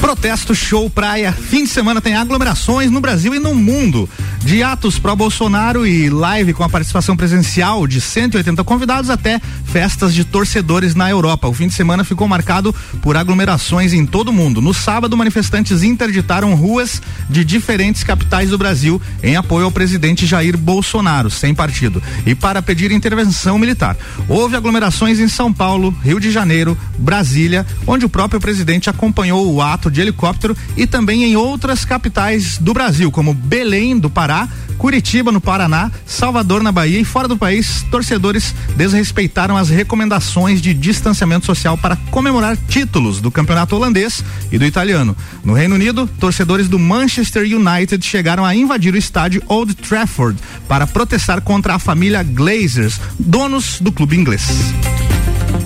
Protesto 0.06 0.54
Show 0.54 0.88
Praia. 0.88 1.32
Fim 1.32 1.64
de 1.64 1.70
semana 1.70 2.00
tem 2.00 2.14
aglomerações 2.14 2.92
no 2.92 3.00
Brasil 3.00 3.34
e 3.34 3.40
no 3.40 3.52
mundo. 3.52 4.08
De 4.44 4.62
atos 4.62 4.98
pró 4.98 5.16
Bolsonaro 5.16 5.86
e 5.86 6.08
live 6.08 6.52
com 6.52 6.62
a 6.62 6.68
participação 6.68 7.16
presencial 7.16 7.86
de 7.86 8.00
180 8.00 8.62
convidados 8.62 9.10
até 9.10 9.40
festas 9.64 10.14
de 10.14 10.24
torcedores 10.24 10.94
na 10.94 11.10
Europa. 11.10 11.48
O 11.48 11.52
fim 11.52 11.66
de 11.66 11.74
semana 11.74 12.04
ficou 12.04 12.28
marcado 12.28 12.74
por 13.02 13.16
aglomerações 13.16 13.92
em 13.92 14.06
todo 14.06 14.28
o 14.28 14.32
mundo. 14.32 14.60
No 14.60 14.72
sábado, 14.72 15.16
manifestantes 15.16 15.82
interditaram 15.82 16.54
ruas 16.54 17.02
de 17.28 17.44
diferentes 17.44 18.04
capitais 18.04 18.50
do 18.50 18.58
Brasil 18.58 19.00
em 19.22 19.36
apoio 19.36 19.64
ao 19.64 19.72
presidente 19.72 20.26
Jair 20.26 20.56
Bolsonaro, 20.56 21.30
sem 21.30 21.54
partido, 21.54 22.02
e 22.24 22.34
para 22.34 22.62
pedir 22.62 22.92
intervenção 22.92 23.58
militar. 23.58 23.96
Houve 24.28 24.56
aglomerações 24.56 25.18
em 25.18 25.28
São 25.28 25.52
Paulo, 25.52 25.94
Rio 26.02 26.20
de 26.20 26.30
Janeiro, 26.30 26.78
Brasília, 26.98 27.66
onde 27.86 28.04
o 28.04 28.08
próprio 28.08 28.40
presidente 28.40 28.88
acompanhou 28.88 29.52
o 29.52 29.60
ato 29.60 29.90
de 29.90 30.00
helicóptero 30.00 30.56
e 30.76 30.86
também 30.86 31.24
em 31.24 31.36
outras 31.36 31.84
capitais 31.84 32.58
do 32.58 32.72
Brasil, 32.72 33.10
como 33.10 33.34
Belém 33.34 33.98
do 33.98 34.10
Pará, 34.10 34.35
Curitiba, 34.76 35.32
no 35.32 35.40
Paraná, 35.40 35.90
Salvador, 36.04 36.62
na 36.62 36.70
Bahia 36.70 37.00
e 37.00 37.04
fora 37.04 37.26
do 37.26 37.36
país, 37.36 37.84
torcedores 37.90 38.54
desrespeitaram 38.76 39.56
as 39.56 39.70
recomendações 39.70 40.60
de 40.60 40.74
distanciamento 40.74 41.46
social 41.46 41.78
para 41.78 41.96
comemorar 42.10 42.56
títulos 42.56 43.20
do 43.20 43.30
campeonato 43.30 43.74
holandês 43.74 44.22
e 44.52 44.58
do 44.58 44.64
italiano. 44.64 45.16
No 45.42 45.54
Reino 45.54 45.74
Unido, 45.74 46.08
torcedores 46.20 46.68
do 46.68 46.78
Manchester 46.78 47.44
United 47.44 48.04
chegaram 48.04 48.44
a 48.44 48.54
invadir 48.54 48.92
o 48.92 48.98
estádio 48.98 49.42
Old 49.46 49.74
Trafford 49.74 50.38
para 50.68 50.86
protestar 50.86 51.40
contra 51.40 51.74
a 51.74 51.78
família 51.78 52.22
Glazers, 52.22 53.00
donos 53.18 53.80
do 53.80 53.90
clube 53.90 54.16
inglês. 54.16 54.46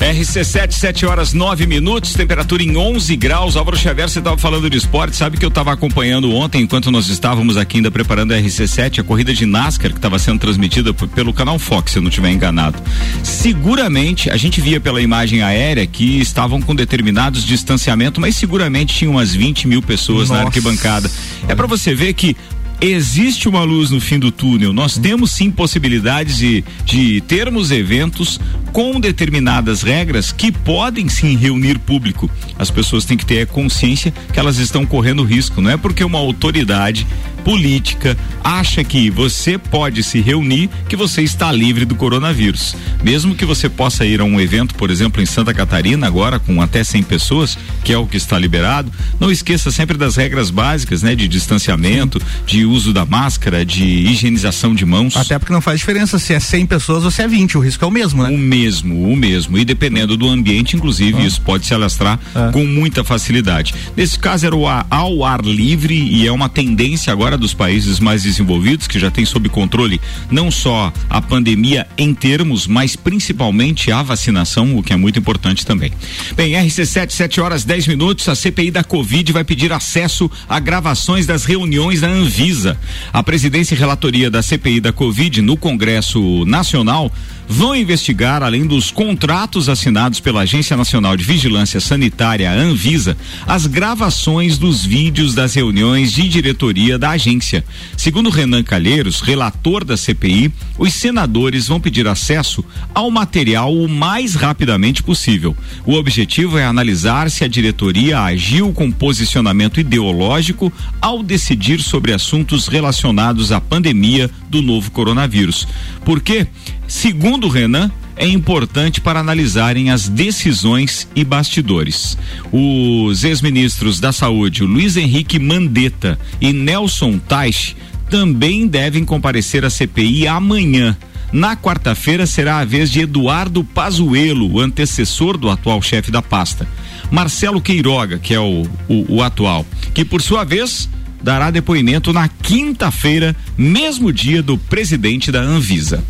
RC7, 0.00 0.72
7 0.72 1.04
horas 1.04 1.34
9 1.34 1.66
minutos, 1.66 2.14
temperatura 2.14 2.62
em 2.62 2.74
11 2.74 3.14
graus. 3.16 3.54
Álvaro 3.54 3.76
Xavier, 3.76 4.08
você 4.08 4.18
estava 4.18 4.38
falando 4.38 4.70
de 4.70 4.78
esporte, 4.78 5.14
sabe 5.14 5.36
que 5.36 5.44
eu 5.44 5.50
estava 5.50 5.72
acompanhando 5.72 6.32
ontem, 6.34 6.62
enquanto 6.62 6.90
nós 6.90 7.08
estávamos 7.08 7.58
aqui 7.58 7.76
ainda 7.76 7.90
preparando 7.90 8.32
a 8.32 8.38
RC7, 8.38 9.00
a 9.00 9.02
corrida 9.04 9.34
de 9.34 9.44
NASCAR 9.44 9.90
que 9.90 9.98
estava 9.98 10.18
sendo 10.18 10.38
transmitida 10.38 10.94
pelo 10.94 11.34
canal 11.34 11.58
Fox, 11.58 11.92
se 11.92 11.98
eu 11.98 12.02
não 12.02 12.08
estiver 12.08 12.30
enganado. 12.30 12.82
Seguramente, 13.22 14.30
a 14.30 14.38
gente 14.38 14.58
via 14.60 14.80
pela 14.80 15.02
imagem 15.02 15.42
aérea 15.42 15.86
que 15.86 16.18
estavam 16.18 16.62
com 16.62 16.74
determinados 16.74 17.44
distanciamento, 17.44 18.22
mas 18.22 18.36
seguramente 18.36 18.94
tinha 18.94 19.10
umas 19.10 19.34
20 19.34 19.68
mil 19.68 19.82
pessoas 19.82 20.30
Nossa. 20.30 20.40
na 20.40 20.46
arquibancada. 20.46 21.10
É 21.46 21.54
para 21.54 21.66
você 21.66 21.94
ver 21.94 22.14
que 22.14 22.34
existe 22.80 23.48
uma 23.48 23.62
luz 23.62 23.90
no 23.90 24.00
fim 24.00 24.18
do 24.18 24.32
túnel. 24.32 24.72
Nós 24.72 24.96
temos 24.96 25.30
sim 25.30 25.50
possibilidades 25.50 26.38
de, 26.38 26.64
de 26.84 27.20
termos 27.22 27.70
eventos 27.70 28.40
com 28.72 28.98
determinadas 28.98 29.82
regras 29.82 30.32
que 30.32 30.50
podem 30.50 31.08
sim 31.08 31.36
reunir 31.36 31.78
público. 31.78 32.30
As 32.58 32.70
pessoas 32.70 33.04
têm 33.04 33.16
que 33.16 33.26
ter 33.26 33.46
consciência 33.46 34.12
que 34.32 34.38
elas 34.38 34.58
estão 34.58 34.86
correndo 34.86 35.24
risco. 35.24 35.60
Não 35.60 35.70
é 35.70 35.76
porque 35.76 36.04
uma 36.04 36.18
autoridade 36.18 37.06
política 37.40 38.16
acha 38.42 38.82
que 38.84 39.10
você 39.10 39.58
pode 39.58 40.02
se 40.02 40.20
reunir 40.20 40.70
que 40.88 40.96
você 40.96 41.22
está 41.22 41.50
livre 41.52 41.84
do 41.84 41.94
coronavírus. 41.94 42.74
Mesmo 43.02 43.34
que 43.34 43.44
você 43.44 43.68
possa 43.68 44.04
ir 44.04 44.20
a 44.20 44.24
um 44.24 44.40
evento, 44.40 44.74
por 44.74 44.90
exemplo, 44.90 45.22
em 45.22 45.26
Santa 45.26 45.52
Catarina, 45.52 46.06
agora 46.06 46.38
com 46.38 46.60
até 46.62 46.82
100 46.82 47.02
pessoas, 47.02 47.58
que 47.84 47.92
é 47.92 47.98
o 47.98 48.06
que 48.06 48.16
está 48.16 48.38
liberado, 48.38 48.90
não 49.18 49.30
esqueça 49.30 49.70
sempre 49.70 49.96
das 49.96 50.16
regras 50.16 50.50
básicas, 50.50 51.02
né, 51.02 51.14
de 51.14 51.28
distanciamento, 51.28 52.20
de 52.46 52.64
uso 52.64 52.92
da 52.92 53.04
máscara, 53.04 53.64
de 53.64 53.84
higienização 53.84 54.74
de 54.74 54.84
mãos. 54.84 55.16
Até 55.16 55.38
porque 55.38 55.52
não 55.52 55.60
faz 55.60 55.80
diferença 55.80 56.18
se 56.18 56.32
é 56.32 56.40
100 56.40 56.66
pessoas 56.66 57.04
ou 57.04 57.10
se 57.10 57.22
é 57.22 57.28
20, 57.28 57.58
o 57.58 57.60
risco 57.60 57.84
é 57.84 57.88
o 57.88 57.90
mesmo, 57.90 58.22
né? 58.22 58.30
O 58.30 58.38
mesmo, 58.38 59.10
o 59.10 59.16
mesmo. 59.16 59.58
E 59.58 59.64
dependendo 59.64 60.16
do 60.16 60.28
ambiente, 60.28 60.76
inclusive, 60.76 61.18
ah. 61.18 61.26
isso 61.26 61.40
pode 61.40 61.66
se 61.66 61.74
alastrar 61.74 62.18
ah. 62.34 62.50
com 62.52 62.64
muita 62.64 63.04
facilidade. 63.04 63.74
Nesse 63.96 64.18
caso 64.18 64.46
era 64.46 64.56
o 64.56 64.66
ao 64.90 65.24
ar 65.24 65.44
livre 65.44 65.94
e 65.94 66.26
é 66.26 66.32
uma 66.32 66.48
tendência 66.48 67.12
agora 67.12 67.29
dos 67.36 67.54
países 67.54 68.00
mais 68.00 68.22
desenvolvidos 68.22 68.86
que 68.86 68.98
já 68.98 69.10
tem 69.10 69.24
sob 69.24 69.48
controle 69.48 70.00
não 70.30 70.50
só 70.50 70.92
a 71.08 71.20
pandemia 71.20 71.86
em 71.96 72.14
termos, 72.14 72.66
mas 72.66 72.96
principalmente 72.96 73.90
a 73.92 74.02
vacinação, 74.02 74.76
o 74.76 74.82
que 74.82 74.92
é 74.92 74.96
muito 74.96 75.18
importante 75.18 75.64
também. 75.66 75.92
Bem, 76.36 76.52
RC7, 76.52 77.10
7 77.10 77.40
horas 77.40 77.64
10 77.64 77.88
minutos, 77.88 78.28
a 78.28 78.34
CPI 78.34 78.70
da 78.70 78.84
Covid 78.84 79.32
vai 79.32 79.44
pedir 79.44 79.72
acesso 79.72 80.30
a 80.48 80.58
gravações 80.58 81.26
das 81.26 81.44
reuniões 81.44 82.00
da 82.00 82.08
Anvisa. 82.08 82.78
A 83.12 83.22
presidência 83.22 83.74
e 83.74 83.78
relatoria 83.78 84.30
da 84.30 84.42
CPI 84.42 84.80
da 84.80 84.92
Covid 84.92 85.42
no 85.42 85.56
Congresso 85.56 86.44
Nacional 86.44 87.12
vão 87.50 87.74
investigar, 87.74 88.44
além 88.44 88.64
dos 88.64 88.92
contratos 88.92 89.68
assinados 89.68 90.20
pela 90.20 90.42
Agência 90.42 90.76
Nacional 90.76 91.16
de 91.16 91.24
Vigilância 91.24 91.80
Sanitária, 91.80 92.52
Anvisa, 92.52 93.16
as 93.44 93.66
gravações 93.66 94.56
dos 94.56 94.84
vídeos 94.84 95.34
das 95.34 95.54
reuniões 95.54 96.12
de 96.12 96.28
diretoria 96.28 96.96
da 96.96 97.10
agência. 97.10 97.64
Segundo 97.96 98.30
Renan 98.30 98.62
Calheiros, 98.62 99.20
relator 99.20 99.84
da 99.84 99.96
CPI, 99.96 100.52
os 100.78 100.94
senadores 100.94 101.66
vão 101.66 101.80
pedir 101.80 102.06
acesso 102.06 102.64
ao 102.94 103.10
material 103.10 103.74
o 103.74 103.88
mais 103.88 104.36
rapidamente 104.36 105.02
possível. 105.02 105.56
O 105.84 105.94
objetivo 105.94 106.56
é 106.56 106.64
analisar 106.64 107.28
se 107.32 107.42
a 107.42 107.48
diretoria 107.48 108.20
agiu 108.20 108.72
com 108.72 108.92
posicionamento 108.92 109.80
ideológico 109.80 110.72
ao 111.00 111.20
decidir 111.20 111.82
sobre 111.82 112.12
assuntos 112.12 112.68
relacionados 112.68 113.50
à 113.50 113.60
pandemia 113.60 114.30
do 114.48 114.62
novo 114.62 114.92
coronavírus. 114.92 115.66
Por 116.04 116.20
quê? 116.20 116.46
Segundo 116.90 117.46
Renan, 117.46 117.88
é 118.16 118.26
importante 118.26 119.00
para 119.00 119.20
analisarem 119.20 119.90
as 119.90 120.08
decisões 120.08 121.06
e 121.14 121.24
bastidores. 121.24 122.18
Os 122.50 123.22
ex-ministros 123.22 124.00
da 124.00 124.10
Saúde, 124.10 124.64
Luiz 124.64 124.96
Henrique 124.96 125.38
Mandetta 125.38 126.18
e 126.40 126.52
Nelson 126.52 127.16
Teich, 127.16 127.76
também 128.10 128.66
devem 128.66 129.04
comparecer 129.04 129.64
à 129.64 129.70
CPI 129.70 130.26
amanhã. 130.26 130.96
Na 131.32 131.56
quarta-feira 131.56 132.26
será 132.26 132.58
a 132.58 132.64
vez 132.64 132.90
de 132.90 133.02
Eduardo 133.02 133.62
Pazuello, 133.62 134.54
o 134.54 134.58
antecessor 134.58 135.38
do 135.38 135.48
atual 135.48 135.80
chefe 135.80 136.10
da 136.10 136.20
pasta. 136.20 136.66
Marcelo 137.08 137.62
Queiroga, 137.62 138.18
que 138.18 138.34
é 138.34 138.40
o, 138.40 138.64
o, 138.88 139.14
o 139.14 139.22
atual, 139.22 139.64
que 139.94 140.04
por 140.04 140.20
sua 140.20 140.42
vez 140.42 140.88
dará 141.22 141.50
depoimento 141.50 142.12
na 142.12 142.28
quinta-feira, 142.28 143.34
mesmo 143.56 144.12
dia 144.12 144.42
do 144.42 144.56
presidente 144.56 145.30
da 145.30 145.40
Anvisa. 145.40 146.02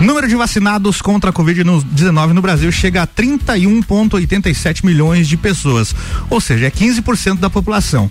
Número 0.00 0.26
de 0.26 0.34
vacinados 0.34 1.00
contra 1.00 1.30
a 1.30 1.32
Covid-19 1.32 2.32
no 2.32 2.42
Brasil 2.42 2.72
chega 2.72 3.02
a 3.02 3.06
31,87 3.06 4.84
milhões 4.84 5.28
de 5.28 5.36
pessoas, 5.36 5.94
ou 6.28 6.40
seja, 6.40 6.66
é 6.66 6.70
15% 6.70 7.38
da 7.38 7.48
população. 7.48 8.10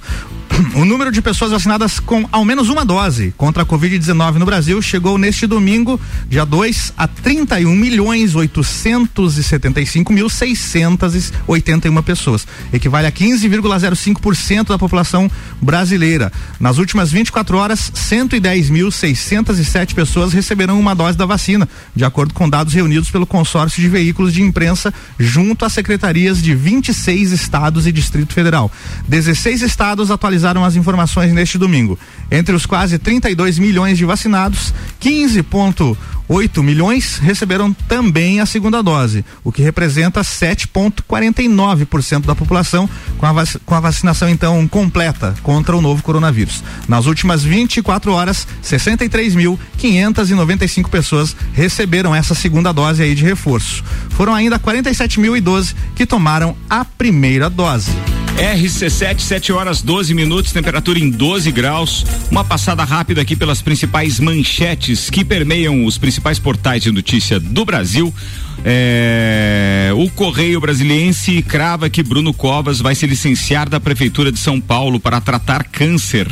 O 0.76 0.86
número 0.86 1.12
de 1.12 1.22
pessoas 1.22 1.52
vacinadas 1.52 2.00
com 2.00 2.28
ao 2.32 2.46
menos 2.46 2.70
uma 2.70 2.86
dose 2.86 3.34
contra 3.38 3.64
a 3.64 3.66
Covid-19 3.66 4.36
no 4.36 4.46
Brasil 4.46 4.82
chegou 4.82 5.18
neste 5.18 5.46
domingo, 5.48 6.00
dia 6.28 6.46
2, 6.46 6.94
a 6.98 7.08
31 7.08 7.76
milhões 7.76 8.36
875 8.36 10.14
mil 10.14 10.30
681 10.30 12.02
pessoas. 12.02 12.48
Equivale 12.72 13.08
a 13.08 13.12
15,05% 13.12 14.70
da 14.70 14.78
população 14.78 15.30
brasileira. 15.62 16.32
Nas 16.60 16.78
últimas 16.78 17.12
24 17.12 17.58
horas, 17.58 17.92
110.607 17.96 19.94
pessoas 19.94 20.34
receberam 20.34 20.80
uma 20.80 20.96
dose 20.96 21.18
da 21.18 21.26
vacina, 21.26 21.68
de 21.96 22.06
acordo 22.06 22.34
com 22.34 22.50
dados 22.50 22.74
reunidos 22.74 23.10
pelo 23.10 23.28
consórcio 23.28 23.82
de 23.82 23.90
veículos 23.90 24.34
de 24.34 24.42
imprensa 24.42 24.94
junto 25.20 25.66
às 25.66 25.74
secretarias 25.74 26.42
de 26.42 26.56
26 26.56 27.32
estados 27.32 27.86
e 27.88 27.92
Distrito 27.92 28.34
Federal. 28.34 28.72
16 29.08 29.62
estados 29.62 30.12
atualizaram 30.12 30.51
atualizaram 30.52 30.66
as 30.66 30.76
informações 30.76 31.32
neste 31.34 31.58
domingo. 31.58 31.98
Entre 32.30 32.54
os 32.54 32.66
quase 32.66 33.00
32 33.00 33.58
milhões 33.58 33.98
de 33.98 34.04
vacinados, 34.06 34.74
15,8 35.02 36.62
milhões 36.62 37.18
receberam 37.18 37.74
também 37.74 38.40
a 38.40 38.46
segunda 38.46 38.84
dose, 38.84 39.26
o 39.44 39.52
que 39.52 39.64
representa 39.64 40.22
7,49% 40.22 42.26
da 42.26 42.36
população 42.36 42.88
com 43.18 43.26
a, 43.26 43.34
com 43.66 43.76
a 43.76 43.80
vacinação 43.80 44.30
então 44.30 44.68
completa 44.68 45.34
contra 45.42 45.76
o 45.76 45.82
novo 45.82 46.04
coronavírus. 46.04 46.64
Nas 46.88 47.08
últimas 47.08 47.44
24 47.44 48.12
horas, 48.12 48.48
63.595 48.64 50.90
pessoas 50.90 51.36
receberam 51.54 52.14
essa 52.14 52.36
segunda 52.36 52.72
dose 52.72 53.02
aí 53.04 53.16
de 53.16 53.24
reforço. 53.24 53.84
Foram 54.12 54.36
ainda 54.36 54.60
47.012 54.60 55.74
que 55.96 56.06
tomaram 56.06 56.56
a 56.70 56.86
primeira 56.86 57.50
dose. 57.50 57.90
RC7, 58.38 59.20
7 59.20 59.54
horas 59.54 59.82
12 59.82 60.14
minutos, 60.14 60.52
temperatura 60.52 61.00
em 61.00 61.10
12 61.10 61.52
graus. 61.52 62.06
Uma 62.30 62.44
passada 62.44 62.84
rápida 62.84 63.22
aqui 63.22 63.36
pelas 63.36 63.62
principais 63.62 64.20
manchetes 64.20 65.10
que 65.10 65.24
permeiam 65.24 65.86
os 65.86 65.98
principais 65.98 66.40
portais 66.40 66.82
de 66.82 66.92
notícia 66.92 67.40
do 67.40 67.66
Brasil. 67.66 68.14
É, 68.64 69.90
o 69.96 70.10
Correio 70.10 70.62
Brasiliense 70.62 71.42
crava 71.42 71.90
que 71.90 72.04
Bruno 72.04 72.34
Covas 72.34 72.80
vai 72.80 72.94
se 72.94 73.08
licenciar 73.08 73.68
da 73.68 73.80
Prefeitura 73.80 74.32
de 74.32 74.40
São 74.40 74.62
Paulo 74.62 75.00
para 75.00 75.20
tratar 75.20 75.64
câncer. 75.64 76.28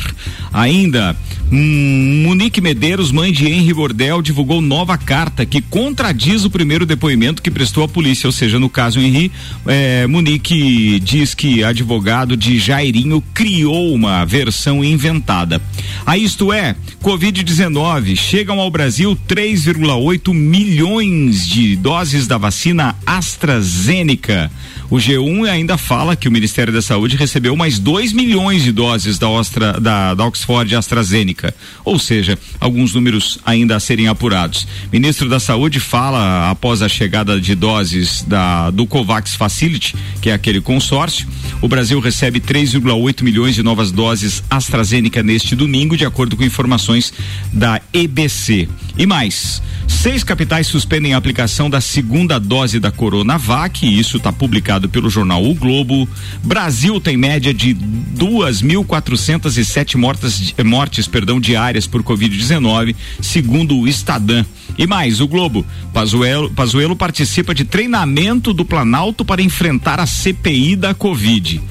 Ainda, 0.54 1.16
Hum, 1.52 2.22
Monique 2.28 2.62
Medeiros, 2.62 3.12
mãe 3.12 3.32
de 3.32 3.48
Henri 3.48 3.74
Bordel, 3.74 4.22
divulgou 4.22 4.62
nova 4.62 4.96
carta 5.00 5.48
que 5.48 5.62
contradiz 5.62 6.46
o 6.46 6.50
primeiro 6.50 6.86
depoimento 6.86 7.42
que 7.42 7.50
prestou 7.50 7.84
à 7.84 7.88
polícia. 7.88 8.28
Ou 8.28 8.32
seja, 8.32 8.60
no 8.60 8.70
caso 8.70 9.00
Henri, 9.00 9.32
é, 9.66 10.06
Monique 10.06 11.00
diz 11.00 11.34
que 11.34 11.64
advogado 11.90 12.38
de 12.38 12.60
Jairinho 12.60 13.20
criou 13.34 13.96
uma 13.96 14.24
versão 14.24 14.84
inventada. 14.84 15.60
A 16.06 16.16
isto 16.16 16.54
é, 16.54 16.76
Covid-19 17.04 18.16
chegam 18.16 18.60
ao 18.60 18.70
Brasil 18.70 19.18
3,8 19.28 20.32
milhões 20.32 21.48
de 21.48 21.76
doses 21.76 22.28
da 22.28 22.38
vacina 22.38 22.96
AstraZeneca. 23.08 24.52
O 24.90 24.96
G1 24.96 25.48
ainda 25.50 25.78
fala 25.78 26.16
que 26.16 26.28
o 26.28 26.32
Ministério 26.32 26.74
da 26.74 26.82
Saúde 26.82 27.16
recebeu 27.16 27.56
mais 27.56 27.78
2 27.78 28.12
milhões 28.12 28.64
de 28.64 28.72
doses 28.72 29.20
da, 29.20 29.30
Ostra, 29.30 29.80
da, 29.80 30.14
da 30.14 30.26
Oxford 30.26 30.76
AstraZeneca. 30.76 31.54
Ou 31.86 32.00
seja, 32.00 32.38
alguns 32.60 32.94
números 32.94 33.40
ainda 33.46 33.76
a 33.76 33.80
serem 33.80 34.08
apurados. 34.08 34.68
Ministro 34.92 35.30
da 35.30 35.40
Saúde 35.40 35.80
fala, 35.80 36.50
após 36.50 36.82
a 36.82 36.90
chegada 36.90 37.40
de 37.40 37.54
doses 37.54 38.24
da, 38.24 38.72
do 38.72 38.88
COVAX 38.88 39.36
Facility, 39.36 39.96
que 40.22 40.30
é 40.30 40.34
aquele 40.34 40.60
consórcio, 40.60 41.28
o 41.62 41.68
Brasil 41.68 42.00
recebe 42.00 42.40
3,8 42.40 43.22
milhões 43.22 43.56
de 43.56 43.62
novas 43.62 43.92
doses 43.92 44.44
AstraZeneca 44.50 45.22
neste 45.22 45.56
domingo, 45.56 45.96
de 45.96 46.06
acordo 46.06 46.36
com 46.36 46.44
informações 46.44 47.14
da 47.54 47.82
EBC. 47.94 48.68
E 48.98 49.06
mais, 49.06 49.62
seis 49.90 50.24
capitais 50.24 50.68
suspendem 50.68 51.14
a 51.14 51.18
aplicação 51.18 51.70
da 51.70 51.82
segunda 51.82 52.40
dose 52.40 52.80
da 52.80 52.90
Coronavac, 52.92 53.86
isso 53.86 54.16
está 54.18 54.32
publicado 54.32 54.88
pelo 54.88 55.10
jornal 55.10 55.44
O 55.44 55.54
Globo. 55.54 56.08
Brasil 56.44 57.02
tem 57.02 57.18
média 57.18 57.54
de 57.54 57.76
2.407 57.76 59.96
mortes, 59.96 60.54
mortes 60.64 61.08
perdão, 61.08 61.40
diárias 61.40 61.88
por 61.88 62.04
Covid-19, 62.04 62.96
segundo 63.22 63.78
o 63.78 63.88
Estadão. 63.88 64.46
E 64.78 64.86
mais, 64.88 65.20
o 65.20 65.28
Globo. 65.28 65.66
Pazuello, 65.94 66.50
Pazuello 66.52 66.96
participa 66.96 67.54
de 67.54 67.66
treinamento 67.66 68.54
do 68.54 68.64
Planalto 68.64 69.26
para 69.26 69.42
enfrentar 69.42 70.00
a 70.00 70.06
CPI 70.06 70.76
da 70.76 70.94
Covid. 70.94 71.62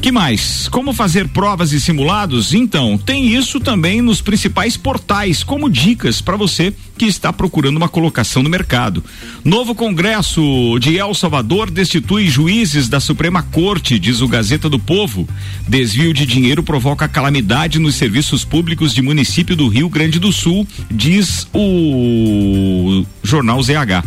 Que 0.00 0.12
mais? 0.12 0.68
Como 0.68 0.92
fazer 0.92 1.28
provas 1.28 1.72
e 1.72 1.80
simulados? 1.80 2.54
Então, 2.54 2.96
tem 2.96 3.34
isso 3.34 3.58
também 3.58 4.00
nos 4.00 4.20
principais 4.20 4.76
portais, 4.76 5.42
como 5.42 5.70
dicas 5.70 6.20
para 6.20 6.36
você 6.36 6.72
que 6.96 7.06
está 7.06 7.32
procurando 7.32 7.76
uma 7.76 7.88
colocação 7.88 8.42
no 8.42 8.48
mercado. 8.48 9.02
Novo 9.44 9.74
Congresso 9.74 10.78
de 10.80 10.96
El 10.96 11.14
Salvador 11.14 11.70
destitui 11.70 12.28
juízes 12.28 12.88
da 12.88 13.00
Suprema 13.00 13.42
Corte, 13.42 13.98
diz 13.98 14.20
o 14.20 14.28
Gazeta 14.28 14.68
do 14.68 14.78
Povo. 14.78 15.28
Desvio 15.68 16.14
de 16.14 16.24
dinheiro 16.24 16.62
provoca 16.62 17.08
calamidade 17.08 17.78
nos 17.78 17.96
serviços 17.96 18.44
públicos 18.44 18.94
de 18.94 19.02
município 19.02 19.56
do 19.56 19.68
Rio 19.68 19.88
Grande 19.88 20.18
do 20.18 20.32
Sul, 20.32 20.66
diz 20.90 21.46
o 21.52 23.04
jornal 23.22 23.62
ZH. 23.62 24.04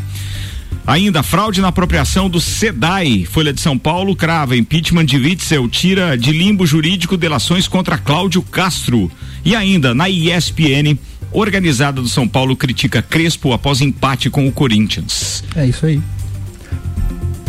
Ainda, 0.86 1.22
fraude 1.22 1.62
na 1.62 1.68
apropriação 1.68 2.30
do 2.30 2.42
SEDAI. 2.42 3.26
Folha 3.26 3.54
de 3.54 3.62
São 3.62 3.78
Paulo 3.78 4.16
crava 4.16 4.58
impeachment 4.58 5.06
de 5.06 5.18
Witzel, 5.18 5.70
tira 5.70 6.18
de 6.18 6.32
limbo 6.32 6.66
jurídico 6.66 7.16
delações 7.16 7.68
contra 7.68 7.98
Cláudio 7.98 8.42
Castro. 8.42 9.12
E 9.46 9.56
ainda, 9.56 9.94
na 9.94 10.10
ESPN, 10.10 10.98
organizada 11.32 12.02
do 12.02 12.08
São 12.08 12.28
Paulo 12.28 12.56
critica 12.56 13.02
Crespo 13.02 13.54
após 13.54 13.82
empate 13.82 14.30
com 14.30 14.48
o 14.48 14.52
Corinthians. 14.52 15.44
É 15.56 15.68
isso 15.68 15.86
aí. 15.86 16.02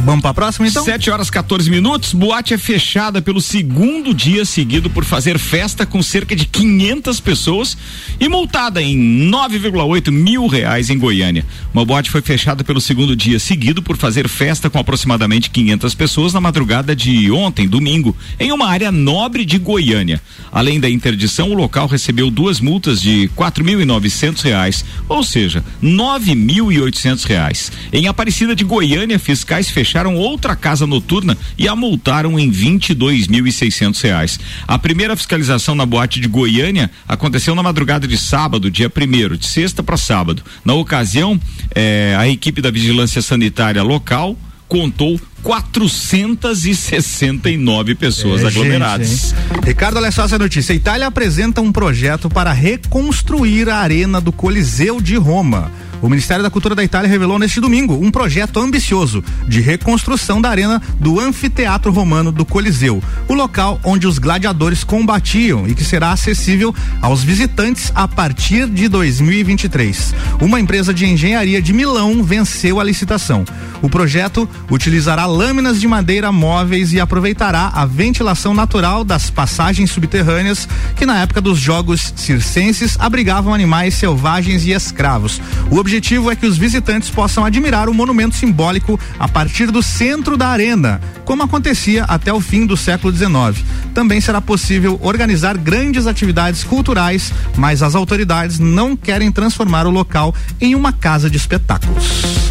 Vamos 0.03 0.23
para 0.23 0.31
a 0.31 0.35
próxima 0.35 0.67
então? 0.67 0.83
7 0.83 1.11
horas 1.11 1.29
14 1.29 1.71
minutos. 1.71 2.15
Boate 2.15 2.55
é 2.55 2.59
fechada 2.59 3.21
pelo 3.21 3.39
segundo 3.39 4.15
dia 4.15 4.47
seguido 4.47 4.89
por 4.89 5.05
fazer 5.05 5.39
festa 5.39 5.85
com 5.85 6.03
cerca 6.03 6.35
de 6.35 6.47
500 6.47 7.21
pessoas 7.21 7.77
e 8.19 8.27
multada 8.27 8.81
em 8.81 8.97
9,8 9.31 10.11
mil 10.11 10.47
reais 10.47 10.89
em 10.89 10.99
Goiânia. 10.99 11.45
Uma 11.75 11.85
boate 11.85 12.11
foi 12.11 12.23
fechada 12.23 12.65
pelo 12.65 12.81
segundo 12.81 13.15
dia 13.15 13.39
seguido 13.39 13.83
por 13.83 13.99
fazer 13.99 14.27
festa 14.27 14.71
com 14.71 14.79
aproximadamente 14.79 15.51
500 15.51 15.95
pessoas 15.95 16.33
na 16.33 16.41
madrugada 16.41 16.97
de 16.97 17.31
ontem, 17.31 17.69
domingo, 17.69 18.17
em 18.39 18.53
uma 18.53 18.69
área 18.69 18.91
nobre 18.91 19.45
de 19.45 19.59
Goiânia. 19.59 20.21
Além 20.51 20.81
da 20.81 20.89
interdição, 20.89 21.51
o 21.51 21.55
local 21.55 21.87
recebeu 21.87 22.31
duas 22.31 22.59
multas 22.59 23.03
de 23.03 23.31
4.900 23.37 24.41
reais, 24.41 24.85
ou 25.07 25.23
seja, 25.23 25.63
9.800 25.83 27.25
reais. 27.25 27.71
Em 27.93 28.09
Aparecida 28.09 28.57
de 28.57 28.65
Goiânia, 28.65 29.19
fiscais 29.19 29.69
fecharam 29.69 29.90
fecharam 29.91 30.15
outra 30.15 30.55
casa 30.55 30.87
noturna 30.87 31.37
e 31.59 31.67
a 31.67 31.75
multaram 31.75 32.39
em 32.39 32.49
22.600 32.51 34.01
reais. 34.03 34.41
A 34.69 34.79
primeira 34.79 35.17
fiscalização 35.17 35.75
na 35.75 35.85
boate 35.85 36.21
de 36.21 36.29
Goiânia 36.29 36.89
aconteceu 37.09 37.57
na 37.57 37.63
madrugada 37.63 38.07
de 38.07 38.17
sábado, 38.17 38.71
dia 38.71 38.89
primeiro, 38.89 39.37
de 39.37 39.47
sexta 39.47 39.83
para 39.83 39.97
sábado. 39.97 40.45
Na 40.65 40.75
ocasião, 40.75 41.41
eh, 41.75 42.15
a 42.17 42.29
equipe 42.29 42.63
da 42.63 42.71
vigilância 42.71 43.21
sanitária 43.21 43.83
local 43.83 44.37
contou 44.69 45.21
469 45.43 47.95
pessoas 47.95 48.43
é, 48.43 48.49
aglomeradas. 48.49 49.09
Gente, 49.09 49.35
Ricardo, 49.65 49.99
olha 49.99 50.11
só 50.11 50.25
essa 50.25 50.39
notícia. 50.39 50.73
A 50.73 50.77
Itália 50.77 51.07
apresenta 51.07 51.61
um 51.61 51.71
projeto 51.73 52.29
para 52.29 52.53
reconstruir 52.53 53.69
a 53.69 53.77
arena 53.79 54.21
do 54.21 54.33
Coliseu 54.33 55.01
de 55.01 55.15
Roma. 55.17 55.71
O 56.03 56.09
Ministério 56.09 56.43
da 56.43 56.51
Cultura 56.51 56.75
da 56.75 56.83
Itália 56.83 57.11
revelou 57.11 57.39
neste 57.39 57.61
domingo 57.61 57.95
um 57.95 58.11
projeto 58.11 58.59
ambicioso 58.59 59.23
de 59.47 59.61
reconstrução 59.61 60.41
da 60.41 60.49
arena 60.49 60.81
do 60.99 61.21
Anfiteatro 61.21 61.93
Romano 61.93 62.33
do 62.33 62.45
Coliseu, 62.45 63.03
o 63.29 63.35
local 63.35 63.79
onde 63.85 64.07
os 64.07 64.19
gladiadores 64.19 64.83
combatiam 64.83 65.69
e 65.69 65.75
que 65.75 65.85
será 65.85 66.13
acessível 66.13 66.75
aos 67.03 67.23
visitantes 67.23 67.93
a 67.95 68.09
partir 68.09 68.67
de 68.67 68.89
2023. 68.89 70.15
Uma 70.41 70.59
empresa 70.59 70.95
de 70.95 71.05
engenharia 71.05 71.61
de 71.61 71.73
Milão 71.73 72.23
venceu 72.23 72.81
a 72.81 72.85
licitação. 72.85 73.45
O 73.83 73.89
projeto 73.89 74.49
utilizará 74.71 75.27
lâminas 75.31 75.81
de 75.81 75.87
madeira 75.87 76.33
móveis 76.33 76.93
e 76.93 77.01
aproveitará 77.01 77.71
a 77.73 77.87
ventilação 77.87 78.53
natural 78.53 79.05
das 79.05 79.31
passagens 79.31 79.91
subterrâneas 79.91 80.69
que 80.97 81.07
na 81.07 81.21
época 81.21 81.41
dos 81.41 81.59
jogos 81.59 82.13
circenses 82.17 82.97
abrigavam 82.99 83.55
animais 83.55 83.95
selvagens 83.95 84.67
e 84.67 84.73
escravos. 84.73 85.41
O 85.71 85.77
objetivo 85.77 86.31
é 86.31 86.37
que 86.37 86.47
os 86.47 86.59
visitantes 86.59 87.09
possam 87.09 87.45
admirar 87.45 87.89
o 87.89 87.95
monumento 87.95 88.35
simbólico 88.35 88.99
a 89.19 89.29
partir 89.29 89.71
do 89.71 89.83
centro 89.83 90.37
da 90.37 90.49
arena, 90.49 91.01
como 91.25 91.43
acontecia 91.43 92.05
até 92.05 92.33
o 92.33 92.41
fim 92.41 92.67
do 92.67 92.77
século 92.77 93.15
XIX. 93.15 93.65
Também 93.95 94.21
será 94.21 94.41
possível 94.41 94.99
organizar 95.03 95.57
grandes 95.57 96.07
atividades 96.07 96.65
culturais, 96.65 97.33
mas 97.57 97.83
as 97.83 97.95
autoridades 97.95 98.59
não 98.59 98.97
querem 98.97 99.31
transformar 99.31 99.87
o 99.87 99.91
local 99.91 100.35
em 100.61 100.75
uma 100.75 100.93
casa 100.93 101.31
de 101.31 101.37
espetáculos. 101.37 102.50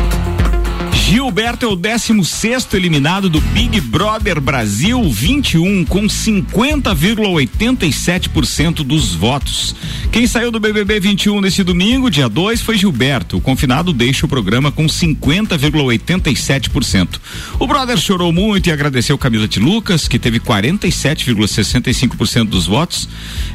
Gilberto 1.09 1.65
é 1.65 1.67
o 1.67 1.75
16 1.75 2.67
eliminado 2.73 3.29
do 3.29 3.41
Big 3.41 3.81
Brother 3.81 4.39
Brasil 4.39 5.09
21 5.09 5.83
com 5.85 6.05
50,87% 6.05 8.83
dos 8.83 9.15
votos. 9.15 9.75
Quem 10.11 10.27
saiu 10.27 10.51
do 10.51 10.59
BBB 10.59 10.99
21 10.99 11.41
nesse 11.41 11.63
domingo, 11.63 12.11
dia 12.11 12.29
2, 12.29 12.61
foi 12.61 12.77
Gilberto. 12.77 13.37
O 13.37 13.41
confinado 13.41 13.91
deixa 13.91 14.27
o 14.27 14.29
programa 14.29 14.71
com 14.71 14.85
50,87%. 14.85 17.19
O 17.57 17.65
brother 17.65 17.97
chorou 17.97 18.31
muito 18.31 18.69
e 18.69 18.71
agradeceu 18.71 19.17
Camila 19.17 19.47
de 19.47 19.59
Lucas, 19.59 20.07
que 20.07 20.19
teve 20.19 20.39
47,65% 20.39 22.45
dos 22.45 22.67
votos, 22.67 23.09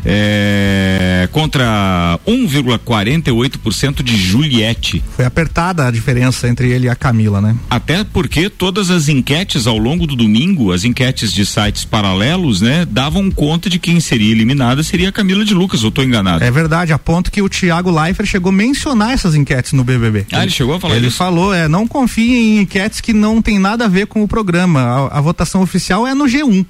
é, 0.05 1.29
contra 1.31 2.19
1,48% 2.27 4.03
de 4.03 4.17
Juliette. 4.17 5.05
Foi 5.15 5.25
apertada 5.25 5.87
a 5.87 5.91
diferença 5.93 6.49
entre 6.49 6.71
ele 6.71 6.87
e 6.87 6.89
a 6.89 6.97
Camila, 6.97 7.41
né? 7.41 7.44
Até 7.69 8.05
porque 8.05 8.49
todas 8.49 8.91
as 8.91 9.09
enquetes 9.09 9.67
ao 9.67 9.77
longo 9.79 10.07
do 10.07 10.15
domingo, 10.17 10.73
as 10.73 10.85
enquetes 10.85 11.33
de 11.33 11.45
sites 11.45 11.85
paralelos, 11.85 12.61
né, 12.61 12.85
davam 12.85 13.31
conta 13.31 13.69
de 13.69 13.79
quem 13.79 14.01
seria 14.01 14.31
eliminada 14.33 14.83
seria 14.83 15.09
a 15.09 15.13
Camila 15.13 15.45
de 15.45 15.55
Lucas, 15.55 15.83
ou 15.83 15.89
estou 15.89 16.05
enganado? 16.05 16.45
É 16.45 16.51
verdade, 16.51 16.93
a 16.93 16.99
ponto 16.99 17.31
que 17.31 17.43
o 17.43 17.49
Thiago 17.49 17.91
Leifert 17.91 18.29
chegou 18.29 18.51
a 18.51 18.53
mencionar 18.53 19.13
essas 19.13 19.35
enquetes 19.35 19.73
no 19.73 19.85
BBB. 19.85 20.27
Ah, 20.31 20.37
ele, 20.37 20.43
ele 20.45 20.51
chegou 20.51 20.75
a 20.75 20.81
falar 20.81 20.97
Ele 20.97 21.09
isso? 21.09 21.17
falou, 21.17 21.53
é, 21.53 21.69
não 21.69 21.87
confie 21.87 22.35
em 22.35 22.61
enquetes 22.61 23.01
que 23.01 23.13
não 23.13 23.43
tem 23.43 23.59
nada 23.59 23.85
a 23.87 23.89
ver 23.89 24.07
com 24.07 24.23
o 24.23 24.29
programa. 24.29 24.81
A, 24.81 25.19
a 25.19 25.21
votação 25.21 25.63
oficial 25.63 26.07
é 26.07 26.15
no 26.15 26.25
G1 26.25 26.65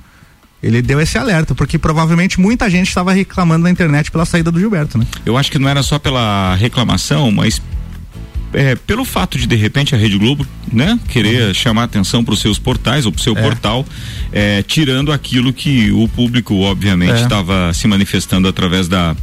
ele 0.65 0.81
deu 0.81 0.99
esse 0.99 1.19
alerta, 1.19 1.55
porque 1.55 1.79
provavelmente 1.79 2.41
muita 2.41 2.71
gente 2.71 2.89
estava 2.89 3.13
reclamando 3.13 3.65
na 3.65 3.71
internet 3.71 4.11
pela 4.11 4.25
saída 4.25 4.51
do 4.51 4.59
Gilberto, 4.59 4.97
né? 4.97 5.07
Eu 5.27 5.37
acho 5.37 5.53
que 5.53 5.59
não 5.59 5.69
era 5.69 5.83
só 5.83 5.99
pela 5.99 6.55
reclamação, 6.55 7.31
mas 7.31 7.61
é, 8.55 8.75
pelo 8.75 9.05
fato 9.05 9.39
de 9.39 9.47
de 9.47 9.57
repente 9.57 9.95
a 9.95 9.99
Rede 9.99 10.17
Globo, 10.17 10.47
né, 10.73 10.99
querer 11.09 11.49
uhum. 11.49 11.55
chamar 11.55 11.85
atenção 11.85 12.25
para 12.25 12.35
os 12.35 12.41
seus 12.41 12.59
portais 12.59 13.05
ou 13.07 13.13
para 13.13 13.21
o 13.21 13.23
seu 13.23 13.37
é. 13.37 13.43
portal, 13.43 13.85
é, 14.33 14.63
tirando 14.63 15.13
aquilo 15.13 15.53
que 15.53 15.91
o 15.93 16.09
público 16.09 16.55
obviamente 16.61 17.21
estava 17.21 17.69
é. 17.71 17.73
se 17.73 17.87
manifestando 17.87 18.49
através 18.49 18.89
da 18.89 19.15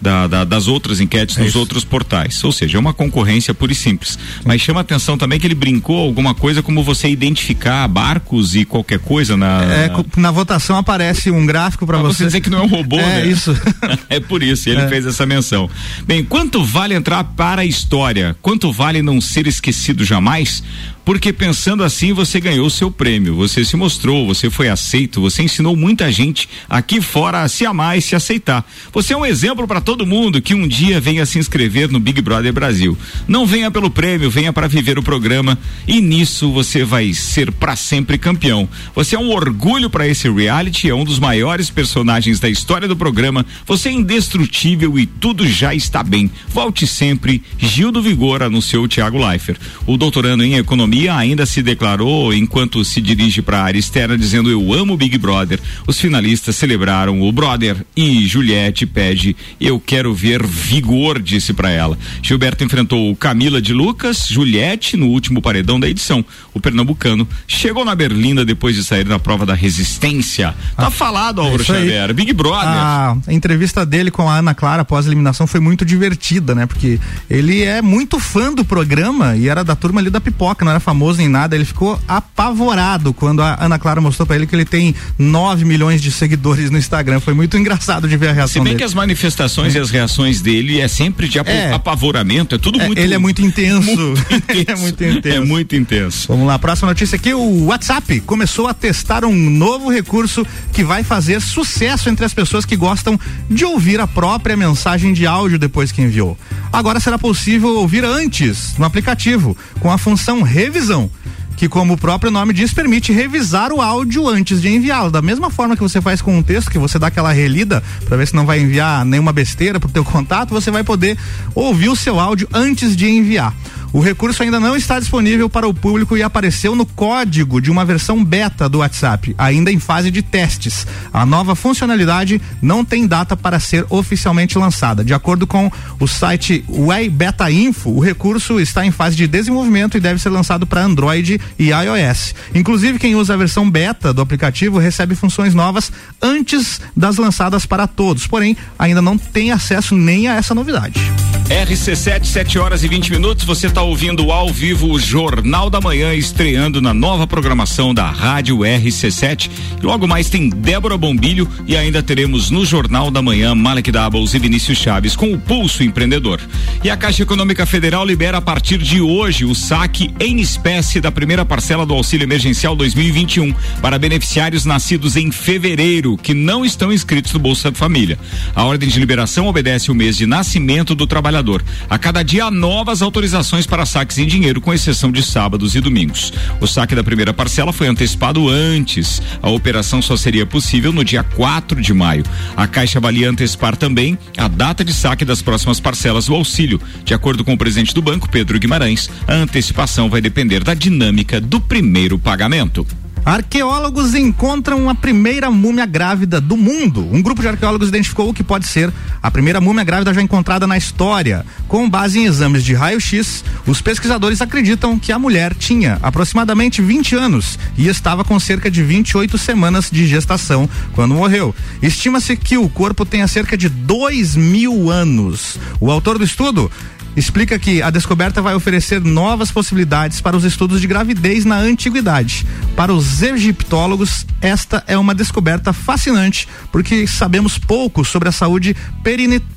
da, 0.00 0.26
da, 0.26 0.44
das 0.44 0.68
outras 0.68 1.00
enquetes 1.00 1.36
é 1.36 1.40
nos 1.40 1.50
isso. 1.50 1.58
outros 1.58 1.84
portais. 1.84 2.42
Ou 2.44 2.52
seja, 2.52 2.76
é 2.76 2.80
uma 2.80 2.92
concorrência 2.92 3.52
pura 3.54 3.72
e 3.72 3.74
simples. 3.74 4.18
Mas 4.44 4.60
chama 4.60 4.80
atenção 4.80 5.16
também 5.16 5.38
que 5.38 5.46
ele 5.46 5.54
brincou 5.54 5.98
alguma 5.98 6.34
coisa 6.34 6.62
como 6.62 6.82
você 6.82 7.08
identificar 7.08 7.86
barcos 7.88 8.54
e 8.54 8.64
qualquer 8.64 8.98
coisa 8.98 9.36
na. 9.36 9.62
É, 9.64 9.88
na, 9.88 10.04
na 10.16 10.30
votação 10.30 10.76
aparece 10.76 11.30
um 11.30 11.44
gráfico 11.46 11.86
para 11.86 11.98
você. 11.98 12.18
você 12.18 12.24
dizer 12.26 12.40
que 12.40 12.50
não 12.50 12.58
é 12.58 12.62
um 12.62 12.68
robô, 12.68 12.98
é, 12.98 13.22
né? 13.22 13.26
isso. 13.26 13.56
é 14.08 14.20
por 14.20 14.42
isso, 14.42 14.68
ele 14.68 14.86
fez 14.88 15.06
essa 15.06 15.26
menção. 15.26 15.68
Bem, 16.06 16.24
quanto 16.24 16.64
vale 16.64 16.94
entrar 16.94 17.24
para 17.24 17.62
a 17.62 17.64
história? 17.64 18.36
Quanto 18.42 18.72
vale 18.76 19.00
não 19.00 19.20
ser 19.22 19.46
esquecido 19.46 20.04
jamais? 20.04 20.62
Porque 21.06 21.32
pensando 21.32 21.84
assim 21.84 22.12
você 22.12 22.40
ganhou 22.40 22.68
seu 22.68 22.90
prêmio, 22.90 23.36
você 23.36 23.64
se 23.64 23.76
mostrou, 23.76 24.26
você 24.26 24.50
foi 24.50 24.68
aceito, 24.68 25.20
você 25.20 25.40
ensinou 25.40 25.76
muita 25.76 26.10
gente 26.10 26.48
aqui 26.68 27.00
fora 27.00 27.42
a 27.42 27.48
se 27.48 27.64
amar 27.64 27.96
e 27.96 28.02
se 28.02 28.16
aceitar. 28.16 28.68
Você 28.92 29.14
é 29.14 29.16
um 29.16 29.24
exemplo 29.24 29.68
para 29.68 29.80
todo 29.80 30.04
mundo 30.04 30.42
que 30.42 30.52
um 30.52 30.66
dia 30.66 31.00
venha 31.00 31.24
se 31.24 31.38
inscrever 31.38 31.88
no 31.92 32.00
Big 32.00 32.20
Brother 32.20 32.52
Brasil. 32.52 32.98
Não 33.28 33.46
venha 33.46 33.70
pelo 33.70 33.88
prêmio, 33.88 34.28
venha 34.28 34.52
para 34.52 34.66
viver 34.66 34.98
o 34.98 35.02
programa 35.02 35.56
e 35.86 36.00
nisso 36.00 36.50
você 36.50 36.82
vai 36.82 37.14
ser 37.14 37.52
para 37.52 37.76
sempre 37.76 38.18
campeão. 38.18 38.68
Você 38.92 39.14
é 39.14 39.18
um 39.18 39.30
orgulho 39.30 39.88
para 39.88 40.08
esse 40.08 40.28
reality, 40.28 40.90
é 40.90 40.94
um 40.94 41.04
dos 41.04 41.20
maiores 41.20 41.70
personagens 41.70 42.40
da 42.40 42.48
história 42.48 42.88
do 42.88 42.96
programa. 42.96 43.46
Você 43.64 43.90
é 43.90 43.92
indestrutível 43.92 44.98
e 44.98 45.06
tudo 45.06 45.46
já 45.46 45.72
está 45.72 46.02
bem. 46.02 46.28
Volte 46.48 46.84
sempre. 46.84 47.44
Gil 47.56 47.92
do 47.92 48.02
Vigor 48.02 48.42
anunciou 48.42 48.88
Tiago 48.88 49.24
Leifert. 49.24 49.60
O 49.86 49.96
doutorando 49.96 50.42
em 50.42 50.56
economia 50.56 50.95
Economia 50.96 51.14
ainda 51.14 51.44
se 51.44 51.62
declarou 51.62 52.32
enquanto 52.32 52.82
se 52.82 53.02
dirige 53.02 53.42
para 53.42 53.58
a 53.58 53.64
área 53.64 53.78
externa 53.78 54.16
dizendo 54.16 54.50
eu 54.50 54.72
amo 54.72 54.96
Big 54.96 55.18
Brother. 55.18 55.60
Os 55.86 56.00
finalistas 56.00 56.56
celebraram 56.56 57.20
o 57.20 57.30
Brother 57.30 57.84
e 57.94 58.26
Juliette 58.26 58.86
pede 58.86 59.36
eu 59.60 59.78
quero 59.78 60.14
ver 60.14 60.46
vigor, 60.46 61.20
disse 61.20 61.52
para 61.52 61.70
ela. 61.70 61.98
Gilberto 62.22 62.64
enfrentou 62.64 63.14
Camila 63.16 63.60
de 63.60 63.74
Lucas, 63.74 64.26
Juliette 64.26 64.96
no 64.96 65.08
último 65.08 65.42
paredão 65.42 65.78
da 65.78 65.86
edição. 65.86 66.24
O 66.54 66.60
pernambucano 66.60 67.28
chegou 67.46 67.84
na 67.84 67.94
Berlinda 67.94 68.42
depois 68.42 68.74
de 68.74 68.82
sair 68.82 69.04
na 69.04 69.18
prova 69.18 69.44
da 69.44 69.54
resistência. 69.54 70.54
Tá 70.76 70.86
ah, 70.86 70.90
falado, 70.90 71.42
Auro 71.42 71.60
é 71.60 71.64
Xavier. 71.64 72.14
Big 72.14 72.32
Brother. 72.32 72.68
A 72.68 73.16
entrevista 73.28 73.84
dele 73.84 74.10
com 74.10 74.30
a 74.30 74.38
Ana 74.38 74.54
Clara 74.54 74.80
após 74.80 75.04
a 75.04 75.08
eliminação 75.10 75.46
foi 75.46 75.60
muito 75.60 75.84
divertida, 75.84 76.54
né? 76.54 76.64
Porque 76.64 76.98
ele 77.28 77.62
é 77.62 77.82
muito 77.82 78.18
fã 78.18 78.50
do 78.50 78.64
programa 78.64 79.36
e 79.36 79.46
era 79.46 79.62
da 79.62 79.76
turma 79.76 80.00
ali 80.00 80.08
da 80.08 80.22
pipoca, 80.22 80.64
não 80.64 80.72
era 80.72 80.85
famoso 80.86 81.18
nem 81.18 81.28
nada, 81.28 81.56
ele 81.56 81.64
ficou 81.64 82.00
apavorado 82.06 83.12
quando 83.12 83.42
a 83.42 83.58
Ana 83.60 83.76
Clara 83.76 84.00
mostrou 84.00 84.24
para 84.24 84.36
ele 84.36 84.46
que 84.46 84.54
ele 84.54 84.64
tem 84.64 84.94
9 85.18 85.64
milhões 85.64 86.00
de 86.00 86.12
seguidores 86.12 86.70
no 86.70 86.78
Instagram. 86.78 87.18
Foi 87.18 87.34
muito 87.34 87.56
engraçado 87.56 88.08
de 88.08 88.16
ver 88.16 88.28
a 88.28 88.32
reação 88.32 88.52
Se 88.52 88.58
bem 88.60 88.66
dele. 88.66 88.76
que 88.76 88.84
as 88.84 88.94
manifestações 88.94 89.74
é. 89.74 89.78
e 89.78 89.82
as 89.82 89.90
reações 89.90 90.40
dele 90.40 90.80
é 90.80 90.86
sempre 90.86 91.28
de 91.28 91.40
é. 91.40 91.72
apavoramento, 91.72 92.54
é 92.54 92.58
tudo 92.58 92.80
é, 92.80 92.86
muito. 92.86 93.00
Ele 93.00 93.14
é 93.14 93.18
muito 93.18 93.42
intenso. 93.42 93.84
Muito 93.84 94.22
intenso. 94.32 94.70
é 94.70 94.76
muito 94.76 95.04
intenso. 95.04 95.36
É 95.36 95.40
muito 95.40 95.76
intenso. 95.76 96.28
Vamos 96.28 96.46
lá, 96.46 96.56
próxima 96.56 96.86
notícia 96.88 97.16
aqui: 97.16 97.34
o 97.34 97.64
WhatsApp 97.64 98.20
começou 98.20 98.68
a 98.68 98.74
testar 98.74 99.24
um 99.24 99.50
novo 99.50 99.90
recurso 99.90 100.46
que 100.72 100.84
vai 100.84 101.02
fazer 101.02 101.40
sucesso 101.40 102.08
entre 102.08 102.24
as 102.24 102.32
pessoas 102.32 102.64
que 102.64 102.76
gostam 102.76 103.18
de 103.50 103.64
ouvir 103.64 103.98
a 103.98 104.06
própria 104.06 104.56
mensagem 104.56 105.12
de 105.12 105.26
áudio 105.26 105.58
depois 105.58 105.90
que 105.90 106.00
enviou. 106.00 106.38
Agora 106.72 107.00
será 107.00 107.18
possível 107.18 107.70
ouvir 107.76 108.04
antes 108.04 108.76
no 108.78 108.84
aplicativo, 108.84 109.56
com 109.80 109.90
a 109.90 109.98
função 109.98 110.42
revisão 110.42 110.75
revisão 110.76 111.10
que, 111.56 111.70
como 111.70 111.94
o 111.94 111.96
próprio 111.96 112.30
nome 112.30 112.52
diz, 112.52 112.74
permite 112.74 113.14
revisar 113.14 113.72
o 113.72 113.80
áudio 113.80 114.28
antes 114.28 114.60
de 114.60 114.68
enviá-lo. 114.68 115.10
Da 115.10 115.22
mesma 115.22 115.48
forma 115.48 115.74
que 115.74 115.82
você 115.82 116.02
faz 116.02 116.20
com 116.20 116.36
um 116.36 116.42
texto, 116.42 116.70
que 116.70 116.78
você 116.78 116.98
dá 116.98 117.06
aquela 117.06 117.32
relida 117.32 117.82
para 118.04 118.14
ver 118.18 118.28
se 118.28 118.36
não 118.36 118.44
vai 118.44 118.60
enviar 118.60 119.06
nenhuma 119.06 119.32
besteira 119.32 119.80
pro 119.80 119.88
teu 119.88 120.04
contato, 120.04 120.50
você 120.50 120.70
vai 120.70 120.84
poder 120.84 121.16
ouvir 121.54 121.88
o 121.88 121.96
seu 121.96 122.20
áudio 122.20 122.46
antes 122.52 122.94
de 122.94 123.08
enviar. 123.08 123.54
O 123.96 124.00
recurso 124.00 124.42
ainda 124.42 124.60
não 124.60 124.76
está 124.76 125.00
disponível 125.00 125.48
para 125.48 125.66
o 125.66 125.72
público 125.72 126.18
e 126.18 126.22
apareceu 126.22 126.76
no 126.76 126.84
código 126.84 127.62
de 127.62 127.70
uma 127.70 127.82
versão 127.82 128.22
beta 128.22 128.68
do 128.68 128.80
WhatsApp, 128.80 129.34
ainda 129.38 129.72
em 129.72 129.78
fase 129.78 130.10
de 130.10 130.20
testes. 130.20 130.86
A 131.10 131.24
nova 131.24 131.56
funcionalidade 131.56 132.38
não 132.60 132.84
tem 132.84 133.06
data 133.06 133.34
para 133.34 133.58
ser 133.58 133.86
oficialmente 133.88 134.58
lançada. 134.58 135.02
De 135.02 135.14
acordo 135.14 135.46
com 135.46 135.72
o 135.98 136.06
site 136.06 136.62
Way 136.68 137.08
Beta 137.08 137.50
Info, 137.50 137.88
o 137.88 137.98
recurso 137.98 138.60
está 138.60 138.84
em 138.84 138.90
fase 138.90 139.16
de 139.16 139.26
desenvolvimento 139.26 139.96
e 139.96 140.00
deve 140.00 140.20
ser 140.20 140.28
lançado 140.28 140.66
para 140.66 140.84
Android 140.84 141.40
e 141.58 141.70
iOS. 141.70 142.34
Inclusive, 142.54 142.98
quem 142.98 143.16
usa 143.16 143.32
a 143.32 143.38
versão 143.38 143.70
beta 143.70 144.12
do 144.12 144.20
aplicativo 144.20 144.76
recebe 144.76 145.14
funções 145.14 145.54
novas 145.54 145.90
antes 146.20 146.82
das 146.94 147.16
lançadas 147.16 147.64
para 147.64 147.86
todos, 147.86 148.26
porém, 148.26 148.58
ainda 148.78 149.00
não 149.00 149.16
tem 149.16 149.52
acesso 149.52 149.96
nem 149.96 150.28
a 150.28 150.34
essa 150.34 150.54
novidade. 150.54 151.00
RC7, 151.48 152.24
7 152.24 152.58
horas 152.58 152.82
e 152.82 152.88
20 152.88 153.12
minutos. 153.12 153.44
Você 153.44 153.68
está 153.68 153.80
ouvindo 153.80 154.32
ao 154.32 154.52
vivo 154.52 154.90
o 154.90 154.98
Jornal 154.98 155.70
da 155.70 155.80
Manhã, 155.80 156.12
estreando 156.12 156.82
na 156.82 156.92
nova 156.92 157.24
programação 157.24 157.94
da 157.94 158.10
Rádio 158.10 158.58
RC7. 158.58 159.48
Logo 159.80 160.08
mais 160.08 160.28
tem 160.28 160.48
Débora 160.48 160.98
Bombilho 160.98 161.48
e 161.64 161.76
ainda 161.76 162.02
teremos 162.02 162.50
no 162.50 162.66
Jornal 162.66 163.12
da 163.12 163.22
Manhã 163.22 163.54
Malek 163.54 163.92
Doubles 163.92 164.34
e 164.34 164.40
Vinícius 164.40 164.78
Chaves 164.78 165.14
com 165.14 165.32
o 165.32 165.38
Pulso 165.38 165.84
Empreendedor. 165.84 166.40
E 166.82 166.90
a 166.90 166.96
Caixa 166.96 167.22
Econômica 167.22 167.64
Federal 167.64 168.04
libera 168.04 168.38
a 168.38 168.42
partir 168.42 168.78
de 168.78 169.00
hoje 169.00 169.44
o 169.44 169.54
saque 169.54 170.12
em 170.18 170.40
espécie 170.40 171.00
da 171.00 171.12
primeira 171.12 171.44
parcela 171.44 171.86
do 171.86 171.94
Auxílio 171.94 172.24
Emergencial 172.24 172.74
2021 172.74 173.54
para 173.80 174.00
beneficiários 174.00 174.64
nascidos 174.64 175.14
em 175.14 175.30
fevereiro 175.30 176.16
que 176.16 176.34
não 176.34 176.64
estão 176.64 176.92
inscritos 176.92 177.32
no 177.32 177.38
Bolsa 177.38 177.70
Família. 177.70 178.18
A 178.52 178.64
ordem 178.64 178.88
de 178.88 178.98
liberação 178.98 179.46
obedece 179.46 179.92
o 179.92 179.94
mês 179.94 180.16
de 180.16 180.26
nascimento 180.26 180.92
do 180.92 181.06
trabalhador 181.06 181.35
trabalhador. 181.36 181.62
A 181.88 181.98
cada 181.98 182.22
dia 182.22 182.44
há 182.44 182.50
novas 182.50 183.02
autorizações 183.02 183.66
para 183.66 183.84
saques 183.84 184.18
em 184.18 184.26
dinheiro, 184.26 184.60
com 184.60 184.72
exceção 184.72 185.10
de 185.10 185.22
sábados 185.22 185.74
e 185.74 185.80
domingos. 185.80 186.32
O 186.60 186.66
saque 186.66 186.94
da 186.94 187.04
primeira 187.04 187.32
parcela 187.32 187.72
foi 187.72 187.88
antecipado 187.88 188.48
antes. 188.48 189.20
A 189.42 189.50
operação 189.50 190.00
só 190.00 190.16
seria 190.16 190.46
possível 190.46 190.92
no 190.92 191.04
dia 191.04 191.22
4 191.22 191.80
de 191.80 191.92
maio. 191.92 192.24
A 192.56 192.66
Caixa 192.66 192.98
avalia 192.98 193.30
antecipar 193.30 193.76
também 193.76 194.18
a 194.36 194.48
data 194.48 194.84
de 194.84 194.92
saque 194.92 195.24
das 195.24 195.42
próximas 195.42 195.80
parcelas 195.80 196.26
do 196.26 196.34
auxílio. 196.34 196.80
De 197.04 197.14
acordo 197.14 197.44
com 197.44 197.52
o 197.52 197.58
presidente 197.58 197.94
do 197.94 198.02
banco, 198.02 198.28
Pedro 198.28 198.58
Guimarães, 198.58 199.10
a 199.26 199.34
antecipação 199.34 200.08
vai 200.08 200.20
depender 200.20 200.64
da 200.64 200.74
dinâmica 200.74 201.40
do 201.40 201.60
primeiro 201.60 202.18
pagamento. 202.18 202.86
Arqueólogos 203.26 204.14
encontram 204.14 204.88
a 204.88 204.94
primeira 204.94 205.50
múmia 205.50 205.84
grávida 205.84 206.40
do 206.40 206.56
mundo. 206.56 207.04
Um 207.12 207.20
grupo 207.20 207.42
de 207.42 207.48
arqueólogos 207.48 207.88
identificou 207.88 208.28
o 208.28 208.32
que 208.32 208.44
pode 208.44 208.68
ser 208.68 208.92
a 209.20 209.28
primeira 209.32 209.60
múmia 209.60 209.82
grávida 209.82 210.14
já 210.14 210.22
encontrada 210.22 210.64
na 210.64 210.78
história. 210.78 211.44
Com 211.66 211.90
base 211.90 212.20
em 212.20 212.26
exames 212.26 212.62
de 212.62 212.72
raio-x, 212.72 213.42
os 213.66 213.80
pesquisadores 213.80 214.40
acreditam 214.40 214.96
que 214.96 215.10
a 215.10 215.18
mulher 215.18 215.56
tinha 215.56 215.98
aproximadamente 216.04 216.80
20 216.80 217.16
anos 217.16 217.58
e 217.76 217.88
estava 217.88 218.22
com 218.22 218.38
cerca 218.38 218.70
de 218.70 218.80
28 218.84 219.36
semanas 219.36 219.90
de 219.90 220.06
gestação 220.06 220.70
quando 220.92 221.16
morreu. 221.16 221.52
Estima-se 221.82 222.36
que 222.36 222.56
o 222.56 222.68
corpo 222.68 223.04
tenha 223.04 223.26
cerca 223.26 223.56
de 223.56 223.68
2 223.68 224.36
mil 224.36 224.88
anos. 224.88 225.58
O 225.80 225.90
autor 225.90 226.16
do 226.16 226.24
estudo 226.24 226.70
explica 227.16 227.58
que 227.58 227.80
a 227.80 227.90
descoberta 227.90 228.42
vai 228.42 228.54
oferecer 228.54 229.00
novas 229.00 229.50
possibilidades 229.50 230.20
para 230.20 230.36
os 230.36 230.44
estudos 230.44 230.80
de 230.80 230.86
gravidez 230.86 231.44
na 231.44 231.56
antiguidade. 231.56 232.46
Para 232.76 232.92
os 232.92 233.22
egiptólogos, 233.22 234.26
esta 234.40 234.84
é 234.86 234.98
uma 234.98 235.14
descoberta 235.14 235.72
fascinante, 235.72 236.46
porque 236.70 237.06
sabemos 237.06 237.58
pouco 237.58 238.04
sobre 238.04 238.28
a 238.28 238.32
saúde 238.32 238.76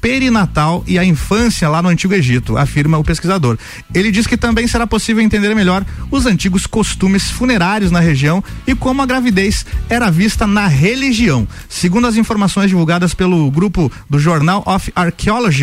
perinatal 0.01 0.83
e 0.87 0.97
a 0.97 1.03
infância 1.03 1.67
lá 1.67 1.81
no 1.81 1.89
Antigo 1.89 2.13
Egito, 2.13 2.57
afirma 2.57 2.97
o 2.97 3.03
pesquisador. 3.03 3.57
Ele 3.93 4.11
diz 4.11 4.25
que 4.25 4.37
também 4.37 4.67
será 4.67 4.87
possível 4.87 5.21
entender 5.21 5.53
melhor 5.53 5.85
os 6.09 6.25
antigos 6.25 6.65
costumes 6.65 7.29
funerários 7.29 7.91
na 7.91 7.99
região 7.99 8.43
e 8.65 8.73
como 8.73 9.01
a 9.01 9.05
gravidez 9.05 9.65
era 9.89 10.09
vista 10.09 10.47
na 10.47 10.67
religião. 10.67 11.47
Segundo 11.67 12.07
as 12.07 12.15
informações 12.15 12.69
divulgadas 12.69 13.13
pelo 13.13 13.51
grupo 13.51 13.91
do 14.09 14.17
Journal 14.17 14.63
of 14.65 14.91
Archaeology, 14.95 15.59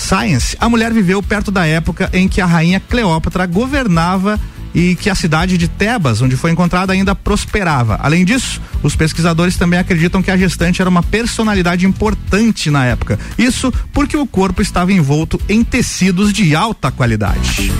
Science, 0.00 0.56
a 0.58 0.68
mulher 0.68 0.92
viveu 0.92 1.22
perto 1.22 1.50
da 1.50 1.66
época 1.66 2.08
em 2.12 2.26
que 2.26 2.40
a 2.40 2.46
rainha 2.46 2.80
Cleópatra 2.80 3.46
governava 3.46 4.40
e 4.74 4.94
que 4.96 5.10
a 5.10 5.14
cidade 5.14 5.58
de 5.58 5.68
Tebas, 5.68 6.22
onde 6.22 6.36
foi 6.36 6.50
encontrada, 6.50 6.92
ainda 6.92 7.14
prosperava. 7.14 7.98
Além 8.00 8.24
disso, 8.24 8.60
os 8.82 8.96
pesquisadores 8.96 9.56
também 9.56 9.78
acreditam 9.78 10.22
que 10.22 10.30
a 10.30 10.36
gestante 10.36 10.80
era 10.80 10.88
uma 10.88 11.02
personalidade 11.02 11.86
importante 11.86 12.70
na 12.70 12.86
época. 12.86 13.18
Isso 13.36 13.72
porque 13.92 14.16
o 14.16 14.26
corpo 14.26 14.62
estava 14.62 14.92
envolto 14.92 15.40
em 15.48 15.62
tecidos 15.62 16.32
de 16.32 16.54
alta 16.54 16.90
qualidade. 16.90 17.70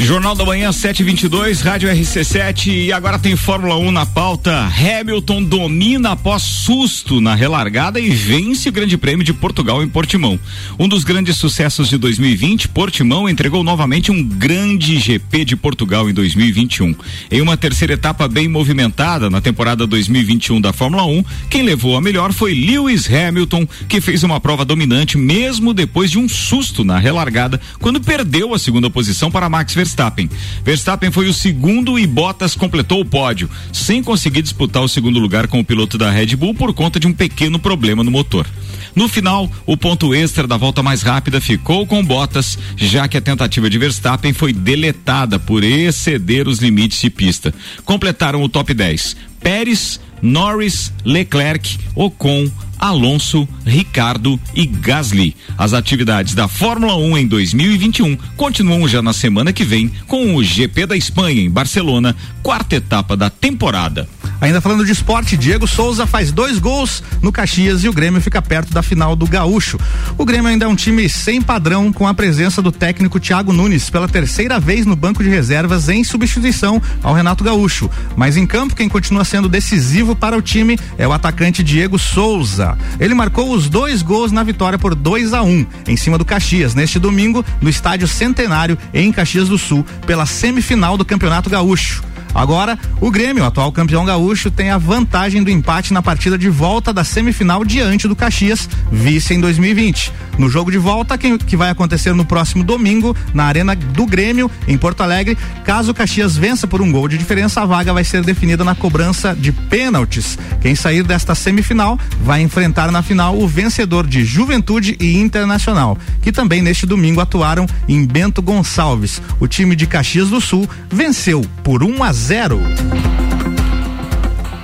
Jornal 0.00 0.34
da 0.36 0.44
Manhã 0.44 0.70
722, 0.70 1.60
Rádio 1.60 1.90
RC7 1.90 2.68
e 2.68 2.92
agora 2.92 3.18
tem 3.18 3.34
Fórmula 3.34 3.76
1 3.76 3.90
na 3.90 4.06
pauta. 4.06 4.66
Hamilton 4.66 5.42
domina 5.42 6.12
após 6.12 6.40
susto 6.42 7.20
na 7.20 7.34
relargada 7.34 7.98
e 7.98 8.08
vence 8.08 8.68
o 8.68 8.72
Grande 8.72 8.96
Prêmio 8.96 9.24
de 9.24 9.34
Portugal 9.34 9.82
em 9.82 9.88
Portimão. 9.88 10.38
Um 10.78 10.88
dos 10.88 11.02
grandes 11.02 11.36
sucessos 11.36 11.88
de 11.88 11.98
2020, 11.98 12.68
Portimão 12.68 13.28
entregou 13.28 13.64
novamente 13.64 14.12
um 14.12 14.22
grande 14.22 14.98
GP 14.98 15.44
de 15.44 15.56
Portugal 15.56 16.08
em 16.08 16.14
2021. 16.14 16.94
Em 17.30 17.42
uma 17.42 17.56
terceira 17.56 17.94
etapa 17.94 18.28
bem 18.28 18.46
movimentada 18.46 19.28
na 19.28 19.40
temporada 19.40 19.84
2021 19.84 20.60
da 20.60 20.72
Fórmula 20.72 21.04
1, 21.04 21.24
quem 21.50 21.62
levou 21.62 21.96
a 21.96 22.00
melhor 22.00 22.32
foi 22.32 22.54
Lewis 22.54 23.10
Hamilton, 23.12 23.66
que 23.88 24.00
fez 24.00 24.22
uma 24.22 24.40
prova 24.40 24.64
dominante 24.64 25.18
mesmo 25.18 25.74
depois 25.74 26.08
de 26.08 26.18
um 26.18 26.28
susto 26.28 26.84
na 26.84 26.98
relargada, 26.98 27.60
quando 27.80 28.00
perdeu 28.00 28.54
a 28.54 28.58
segunda 28.60 28.88
posição 28.88 29.28
para 29.28 29.48
Max 29.48 29.74
Verstappen 29.74 29.87
Verstappen. 29.88 30.28
Verstappen 30.62 31.10
foi 31.10 31.28
o 31.28 31.32
segundo 31.32 31.98
e 31.98 32.06
Bottas 32.06 32.54
completou 32.54 33.00
o 33.00 33.04
pódio, 33.04 33.48
sem 33.72 34.02
conseguir 34.02 34.42
disputar 34.42 34.82
o 34.82 34.88
segundo 34.88 35.18
lugar 35.18 35.46
com 35.46 35.60
o 35.60 35.64
piloto 35.64 35.96
da 35.96 36.10
Red 36.10 36.36
Bull 36.36 36.54
por 36.54 36.74
conta 36.74 37.00
de 37.00 37.06
um 37.06 37.12
pequeno 37.12 37.58
problema 37.58 38.04
no 38.04 38.10
motor. 38.10 38.46
No 38.94 39.08
final, 39.08 39.50
o 39.64 39.76
ponto 39.76 40.14
extra 40.14 40.46
da 40.46 40.56
volta 40.56 40.82
mais 40.82 41.02
rápida 41.02 41.40
ficou 41.40 41.86
com 41.86 42.04
Bottas, 42.04 42.58
já 42.76 43.08
que 43.08 43.16
a 43.16 43.20
tentativa 43.20 43.70
de 43.70 43.78
Verstappen 43.78 44.32
foi 44.32 44.52
deletada 44.52 45.38
por 45.38 45.64
exceder 45.64 46.46
os 46.46 46.58
limites 46.58 47.00
de 47.00 47.08
pista. 47.08 47.54
Completaram 47.84 48.42
o 48.42 48.48
top 48.48 48.74
10. 48.74 49.16
Pérez, 49.40 50.00
Norris, 50.20 50.92
Leclerc, 51.04 51.78
Ocon, 51.94 52.50
Alonso, 52.78 53.48
Ricardo 53.64 54.38
e 54.54 54.66
Gasly. 54.66 55.34
As 55.56 55.72
atividades 55.72 56.34
da 56.34 56.46
Fórmula 56.46 56.96
1 56.96 57.18
em 57.18 57.26
2021 57.26 58.16
continuam 58.36 58.86
já 58.86 59.02
na 59.02 59.12
semana 59.12 59.52
que 59.52 59.64
vem 59.64 59.90
com 60.06 60.34
o 60.34 60.44
GP 60.44 60.86
da 60.86 60.96
Espanha 60.96 61.42
em 61.42 61.50
Barcelona, 61.50 62.14
quarta 62.42 62.76
etapa 62.76 63.16
da 63.16 63.28
temporada. 63.30 64.08
Ainda 64.40 64.60
falando 64.60 64.84
de 64.84 64.92
esporte, 64.92 65.36
Diego 65.36 65.66
Souza 65.66 66.06
faz 66.06 66.30
dois 66.30 66.58
gols 66.58 67.02
no 67.20 67.32
Caxias 67.32 67.82
e 67.82 67.88
o 67.88 67.92
Grêmio 67.92 68.20
fica 68.20 68.40
perto 68.40 68.72
da 68.72 68.82
final 68.82 69.16
do 69.16 69.26
Gaúcho. 69.26 69.78
O 70.16 70.24
Grêmio 70.24 70.48
ainda 70.48 70.64
é 70.64 70.68
um 70.68 70.76
time 70.76 71.08
sem 71.08 71.42
padrão 71.42 71.92
com 71.92 72.06
a 72.06 72.14
presença 72.14 72.62
do 72.62 72.70
técnico 72.70 73.18
Thiago 73.18 73.52
Nunes 73.52 73.90
pela 73.90 74.08
terceira 74.08 74.60
vez 74.60 74.86
no 74.86 74.94
banco 74.94 75.24
de 75.24 75.28
reservas 75.28 75.88
em 75.88 76.04
substituição 76.04 76.80
ao 77.02 77.14
Renato 77.14 77.42
Gaúcho. 77.42 77.90
Mas 78.16 78.36
em 78.36 78.46
campo, 78.46 78.76
quem 78.76 78.88
continua 78.88 79.24
sendo 79.24 79.48
decisivo 79.48 80.14
para 80.14 80.36
o 80.36 80.42
time 80.42 80.78
é 80.96 81.06
o 81.06 81.12
atacante 81.12 81.62
Diego 81.64 81.98
Souza. 81.98 82.67
Ele 82.98 83.14
marcou 83.14 83.52
os 83.52 83.68
dois 83.68 84.02
gols 84.02 84.32
na 84.32 84.42
vitória 84.42 84.78
por 84.78 84.94
2 84.94 85.32
a 85.32 85.42
1 85.42 85.48
um, 85.48 85.66
em 85.86 85.96
cima 85.96 86.18
do 86.18 86.24
Caxias 86.24 86.74
neste 86.74 86.98
domingo 86.98 87.44
no 87.60 87.70
estádio 87.70 88.08
Centenário 88.08 88.76
em 88.92 89.12
Caxias 89.12 89.48
do 89.48 89.58
Sul 89.58 89.84
pela 90.06 90.26
semifinal 90.26 90.96
do 90.96 91.04
Campeonato 91.04 91.48
Gaúcho. 91.48 92.02
Agora, 92.34 92.78
o 93.00 93.10
Grêmio, 93.10 93.44
atual 93.44 93.72
campeão 93.72 94.04
gaúcho, 94.04 94.50
tem 94.50 94.70
a 94.70 94.78
vantagem 94.78 95.42
do 95.42 95.50
empate 95.50 95.92
na 95.92 96.02
partida 96.02 96.38
de 96.38 96.48
volta 96.48 96.92
da 96.92 97.04
semifinal 97.04 97.64
diante 97.64 98.06
do 98.06 98.14
Caxias, 98.14 98.68
vice 98.90 99.34
em 99.34 99.40
2020. 99.40 100.12
No 100.38 100.48
jogo 100.48 100.70
de 100.70 100.78
volta, 100.78 101.18
que, 101.18 101.36
que 101.38 101.56
vai 101.56 101.68
acontecer 101.68 102.14
no 102.14 102.24
próximo 102.24 102.62
domingo, 102.62 103.16
na 103.34 103.44
Arena 103.44 103.74
do 103.74 104.06
Grêmio, 104.06 104.50
em 104.68 104.78
Porto 104.78 105.02
Alegre, 105.02 105.36
caso 105.64 105.90
o 105.90 105.94
Caxias 105.94 106.36
vença 106.36 106.66
por 106.66 106.80
um 106.80 106.92
gol 106.92 107.08
de 107.08 107.18
diferença, 107.18 107.60
a 107.60 107.66
vaga 107.66 107.92
vai 107.92 108.04
ser 108.04 108.22
definida 108.22 108.62
na 108.62 108.74
cobrança 108.74 109.34
de 109.34 109.50
pênaltis. 109.50 110.38
Quem 110.60 110.74
sair 110.74 111.02
desta 111.02 111.34
semifinal 111.34 111.98
vai 112.22 112.40
enfrentar 112.40 112.92
na 112.92 113.02
final 113.02 113.36
o 113.36 113.48
vencedor 113.48 114.06
de 114.06 114.24
Juventude 114.24 114.96
e 115.00 115.16
Internacional, 115.16 115.98
que 116.22 116.30
também 116.30 116.62
neste 116.62 116.86
domingo 116.86 117.20
atuaram 117.20 117.66
em 117.88 118.06
Bento 118.06 118.40
Gonçalves. 118.40 119.20
O 119.40 119.48
time 119.48 119.74
de 119.74 119.86
Caxias 119.86 120.28
do 120.28 120.40
Sul 120.40 120.68
venceu 120.90 121.44
por 121.64 121.82
1 121.82 122.02
a 122.04 122.12
0 122.12 122.17
zero. 122.18 122.58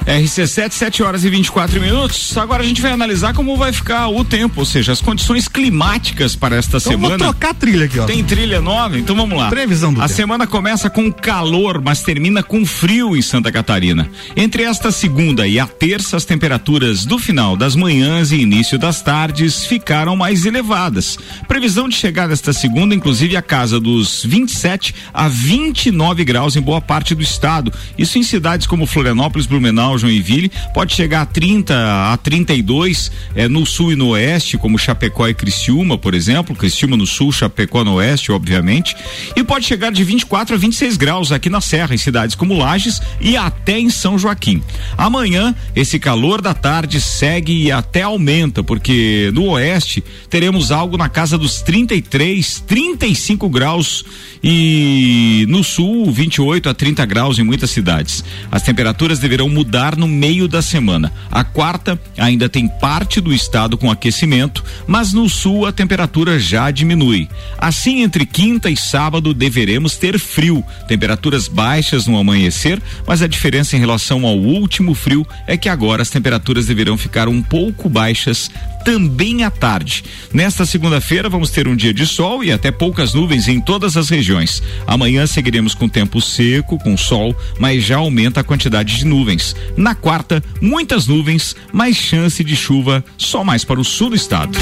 RC7, 0.07 0.71
7 0.73 1.03
horas 1.03 1.25
e 1.25 1.31
24 1.31 1.81
minutos. 1.81 2.37
Agora 2.37 2.62
a 2.62 2.67
gente 2.67 2.83
vai 2.83 2.93
analisar 2.93 3.33
como 3.33 3.57
vai 3.57 3.73
ficar 3.73 4.09
o 4.09 4.23
tempo, 4.25 4.61
ou 4.61 4.67
seja, 4.67 4.93
as 4.93 5.01
condições 5.01 5.49
climáticas 5.49 6.37
para 6.37 6.57
esta 6.57 6.77
então 6.77 6.93
semana. 6.93 7.17
Vamos 7.17 7.33
trocar 7.37 7.51
a 7.51 7.55
trilha 7.55 7.87
aqui, 7.87 7.99
ó. 7.99 8.05
Tem 8.05 8.23
trilha 8.23 8.61
nova? 8.61 8.99
Então 8.99 9.17
vamos 9.17 9.38
lá. 9.38 9.49
Previsão 9.49 9.93
do 9.95 10.01
A 10.01 10.05
tempo. 10.05 10.14
semana 10.17 10.47
começa 10.47 10.90
com 10.90 11.11
calor, 11.11 11.81
mas 11.83 12.03
termina 12.03 12.43
com 12.43 12.67
frio 12.67 13.17
em 13.17 13.23
Santa 13.23 13.51
Catarina. 13.51 14.09
Entre 14.37 14.62
esta 14.62 14.93
segunda 14.93 15.47
e 15.47 15.59
a 15.59 15.67
terça, 15.67 16.17
as 16.17 16.25
temperaturas 16.25 17.05
do 17.07 17.19
final 17.19 17.57
das 17.57 17.75
manhãs 17.75 18.31
e 18.31 18.37
início 18.37 18.79
das 18.79 19.01
tardes 19.01 19.64
ficaram 19.64 20.14
mais 20.17 20.45
elevadas. 20.45 21.19
Previsão 21.49 21.88
de 21.88 21.97
chegar 21.97 22.29
desta 22.29 22.53
segunda, 22.53 22.95
inclusive, 22.95 23.37
a 23.37 23.43
casa 23.43 23.81
dos 23.81 24.23
27 24.25 24.95
a 25.12 25.29
29 25.29 26.25
graus 26.25 26.57
em 26.57 26.61
boa 26.61 26.81
parte 26.81 27.14
do 27.14 27.23
estado. 27.23 27.73
Isso 27.97 28.19
em 28.19 28.23
cidades 28.23 28.67
como 28.67 28.87
Florianópolis, 28.87 29.47
Blumenau, 29.47 29.93
Joinville, 29.98 30.50
pode 30.72 30.94
chegar 30.94 31.22
a 31.22 31.26
30 31.26 31.74
a 32.12 32.16
32 32.16 33.11
é, 33.35 33.48
no 33.48 33.66
sul 33.66 33.92
e 33.92 33.96
no 33.96 34.09
oeste, 34.09 34.57
como 34.57 34.78
Chapecó 34.78 35.28
e 35.28 35.35
Criciúma, 35.35 35.98
por 35.98 36.14
exemplo, 36.14 36.54
Criciúma 36.54 36.96
no 36.96 37.07
sul, 37.07 37.33
Chapecó 37.33 37.85
no 37.85 37.94
oeste, 37.94 38.33
obviamente, 38.33 38.96
e 39.37 39.42
pode 39.42 39.66
chegar 39.66 39.92
de 39.92 40.04
24 40.04 40.54
a 40.54 40.59
26 40.59 40.96
graus 40.96 41.33
aqui 41.33 41.50
na 41.50 41.61
Serra, 41.61 41.94
em 41.94 41.98
cidades 41.98 42.35
como 42.35 42.57
Lages 42.57 43.00
e 43.20 43.37
até 43.37 43.78
em 43.78 43.90
São 43.90 44.18
Joaquim. 44.18 44.62
Amanhã, 44.96 45.54
esse 45.74 45.98
calor 45.98 46.40
da 46.40 46.54
tarde 46.54 47.00
segue 47.00 47.64
e 47.64 47.72
até 47.72 48.02
aumenta, 48.02 48.62
porque 48.62 49.30
no 49.35 49.50
oeste 49.50 50.02
teremos 50.30 50.70
algo 50.70 50.96
na 50.96 51.09
casa 51.09 51.37
dos 51.37 51.61
33, 51.62 52.64
35 52.66 53.48
graus 53.48 54.04
e 54.42 55.44
no 55.48 55.64
sul 55.64 56.11
28 56.11 56.68
a 56.68 56.74
30 56.74 57.04
graus 57.07 57.38
em 57.38 57.42
muitas 57.42 57.70
cidades. 57.70 58.24
As 58.50 58.62
temperaturas 58.62 59.18
deverão 59.18 59.48
mudar 59.48 59.84
no 59.92 60.09
meio 60.09 60.49
da 60.49 60.62
semana. 60.62 61.12
A 61.31 61.44
quarta 61.44 62.01
ainda 62.16 62.49
tem 62.49 62.66
parte 62.66 63.20
do 63.20 63.33
estado 63.33 63.77
com 63.77 63.90
aquecimento, 63.90 64.64
mas 64.87 65.12
no 65.12 65.29
sul 65.29 65.66
a 65.66 65.73
temperatura 65.73 66.38
já 66.38 66.70
diminui. 66.70 67.29
Assim, 67.59 68.03
entre 68.03 68.25
quinta 68.25 68.70
e 68.70 68.77
sábado 68.77 69.35
deveremos 69.35 69.97
ter 69.97 70.18
frio, 70.18 70.64
temperaturas 70.88 71.47
baixas 71.47 72.07
no 72.07 72.18
amanhecer, 72.18 72.83
mas 73.07 73.23
a 73.23 73.29
diferença 73.29 73.77
em 73.77 73.81
relação 73.81 74.27
ao 74.27 74.37
último 74.37 74.94
frio 74.94 75.27
é 75.47 75.57
que 75.57 75.68
agora 75.68 76.03
as 76.03 76.11
temperaturas 76.11 76.66
deverão 76.66 76.97
ficar 76.97 77.29
um 77.29 77.42
pouco 77.42 77.88
baixas 77.88 78.51
também 78.85 79.42
à 79.42 79.51
tarde. 79.51 80.05
Nesta 80.33 80.66
segunda-feira 80.66 81.29
vamos 81.29 81.51
ter 81.51 81.66
um 81.66 81.75
dia 81.75 81.92
de 81.92 82.07
sol 82.07 82.44
e 82.44 82.53
até 82.53 82.70
poucas 82.70 83.14
nuvens 83.14 83.49
em 83.49 83.61
todas 83.61 83.97
as 83.97 84.11
regiões. 84.11 84.62
Amanhã 84.87 85.27
seguiremos 85.27 85.75
com 85.75 85.88
tempo 85.88 86.20
seco, 86.20 86.79
com 86.79 86.97
sol, 86.97 87.35
mas 87.59 87.83
já 87.83 87.97
aumenta 87.97 88.40
a 88.40 88.44
quantidade 88.44 88.99
de 88.99 89.07
nuvens. 89.07 89.57
Na 89.77 89.94
quarta, 89.94 90.42
muitas 90.61 91.07
nuvens, 91.07 91.57
mais 91.73 91.97
chance 91.97 92.44
de 92.44 92.55
chuva 92.55 93.05
só 93.16 93.42
mais 93.42 93.64
para 93.64 93.81
o 93.81 93.85
sul 93.85 94.11
do 94.11 94.16
estado. 94.16 94.59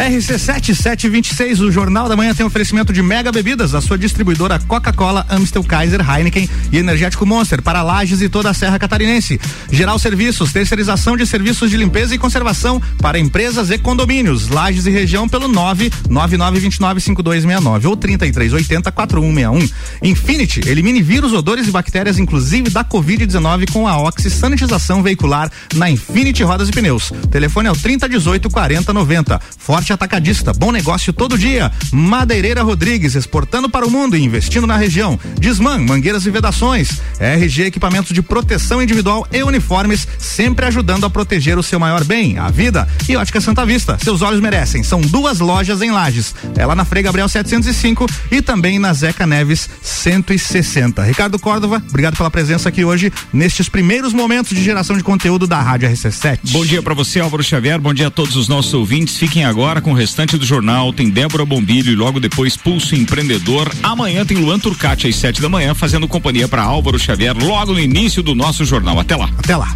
RC7726, 0.00 1.60
o 1.60 1.70
Jornal 1.70 2.08
da 2.08 2.16
Manhã 2.16 2.34
tem 2.34 2.46
oferecimento 2.46 2.90
de 2.90 3.02
Mega 3.02 3.30
Bebidas, 3.30 3.74
a 3.74 3.82
sua 3.82 3.98
distribuidora 3.98 4.58
Coca-Cola, 4.58 5.26
Amstel 5.28 5.62
Kaiser, 5.62 6.00
Heineken 6.00 6.48
e 6.72 6.78
Energético 6.78 7.26
Monster 7.26 7.60
para 7.60 7.82
Lages 7.82 8.22
e 8.22 8.28
toda 8.30 8.48
a 8.48 8.54
Serra 8.54 8.78
Catarinense. 8.78 9.38
Geral 9.70 9.98
Serviços, 9.98 10.52
terceirização 10.52 11.18
de 11.18 11.26
serviços 11.26 11.68
de 11.68 11.76
limpeza 11.76 12.14
e 12.14 12.18
conservação 12.18 12.80
para 12.98 13.18
empresas 13.18 13.70
e 13.70 13.76
condomínios. 13.76 14.48
Lages 14.48 14.86
e 14.86 14.90
região 14.90 15.28
pelo 15.28 15.50
999295269 15.50 17.84
ou 17.84 17.94
33804161. 17.94 19.70
Infinity, 20.02 20.66
elimine 20.66 21.02
vírus, 21.02 21.34
odores 21.34 21.68
e 21.68 21.70
bactérias, 21.70 22.18
inclusive 22.18 22.70
da 22.70 22.82
Covid-19 22.82 23.70
com 23.70 23.86
a 23.86 23.98
Oxy 23.98 24.30
Sanitização 24.30 25.02
Veicular 25.02 25.52
na 25.74 25.90
Infinity 25.90 26.42
Rodas 26.42 26.70
e 26.70 26.72
Pneus. 26.72 27.12
Telefone 27.30 27.68
é 27.68 27.70
o 27.70 27.76
3018 27.76 28.48
4090. 28.48 29.38
Forte 29.58 29.89
Atacadista, 29.92 30.52
bom 30.52 30.72
negócio 30.72 31.12
todo 31.12 31.38
dia. 31.38 31.70
Madeireira 31.92 32.62
Rodrigues, 32.62 33.14
exportando 33.14 33.68
para 33.68 33.86
o 33.86 33.90
mundo 33.90 34.16
e 34.16 34.22
investindo 34.22 34.66
na 34.66 34.76
região. 34.76 35.18
Disman, 35.38 35.78
mangueiras 35.78 36.26
e 36.26 36.30
vedações. 36.30 37.00
RG 37.18 37.64
Equipamentos 37.64 38.12
de 38.12 38.22
Proteção 38.22 38.82
Individual 38.82 39.26
e 39.30 39.42
Uniformes, 39.42 40.08
sempre 40.18 40.66
ajudando 40.66 41.04
a 41.04 41.10
proteger 41.10 41.58
o 41.58 41.62
seu 41.62 41.78
maior 41.78 42.04
bem, 42.04 42.38
a 42.38 42.50
vida. 42.50 42.88
E 43.08 43.16
Ótica 43.16 43.40
Santa 43.40 43.66
Vista, 43.66 43.98
seus 44.02 44.22
olhos 44.22 44.40
merecem. 44.40 44.82
São 44.82 45.00
duas 45.00 45.40
lojas 45.40 45.82
em 45.82 45.90
Lages. 45.90 46.34
É 46.56 46.70
na 46.74 46.84
Frei 46.84 47.02
Gabriel 47.02 47.28
705 47.28 48.06
e 48.30 48.40
também 48.40 48.78
na 48.78 48.92
Zeca 48.92 49.26
Neves 49.26 49.68
160. 49.82 51.02
Ricardo 51.02 51.38
Córdova, 51.38 51.82
obrigado 51.88 52.16
pela 52.16 52.30
presença 52.30 52.68
aqui 52.68 52.84
hoje 52.84 53.12
nestes 53.32 53.68
primeiros 53.68 54.12
momentos 54.12 54.56
de 54.56 54.62
geração 54.62 54.96
de 54.96 55.02
conteúdo 55.02 55.46
da 55.46 55.60
Rádio 55.60 55.90
RC7. 55.90 56.38
Bom 56.52 56.64
dia 56.64 56.82
para 56.82 56.94
você, 56.94 57.20
Álvaro 57.20 57.42
Xavier. 57.42 57.80
Bom 57.80 57.92
dia 57.92 58.06
a 58.06 58.10
todos 58.10 58.36
os 58.36 58.48
nossos 58.48 58.72
ouvintes. 58.72 59.16
Fiquem 59.16 59.44
com 59.80 59.92
o 59.92 59.94
restante 59.94 60.36
do 60.36 60.44
jornal. 60.44 60.92
Tem 60.92 61.10
Débora 61.10 61.44
Bombilho 61.44 61.92
e 61.92 61.96
logo 61.96 62.20
depois 62.20 62.56
Pulso 62.56 62.94
Empreendedor. 62.94 63.70
Amanhã 63.82 64.24
tem 64.24 64.36
Luan 64.36 64.58
Turcati 64.58 65.08
às 65.08 65.16
sete 65.16 65.40
da 65.40 65.48
manhã 65.48 65.74
fazendo 65.74 66.08
companhia 66.08 66.48
para 66.48 66.62
Álvaro 66.62 66.98
Xavier 66.98 67.36
logo 67.36 67.72
no 67.72 67.80
início 67.80 68.22
do 68.22 68.34
nosso 68.34 68.64
jornal. 68.64 68.98
Até 68.98 69.16
lá. 69.16 69.30
Até 69.38 69.56
lá. 69.56 69.74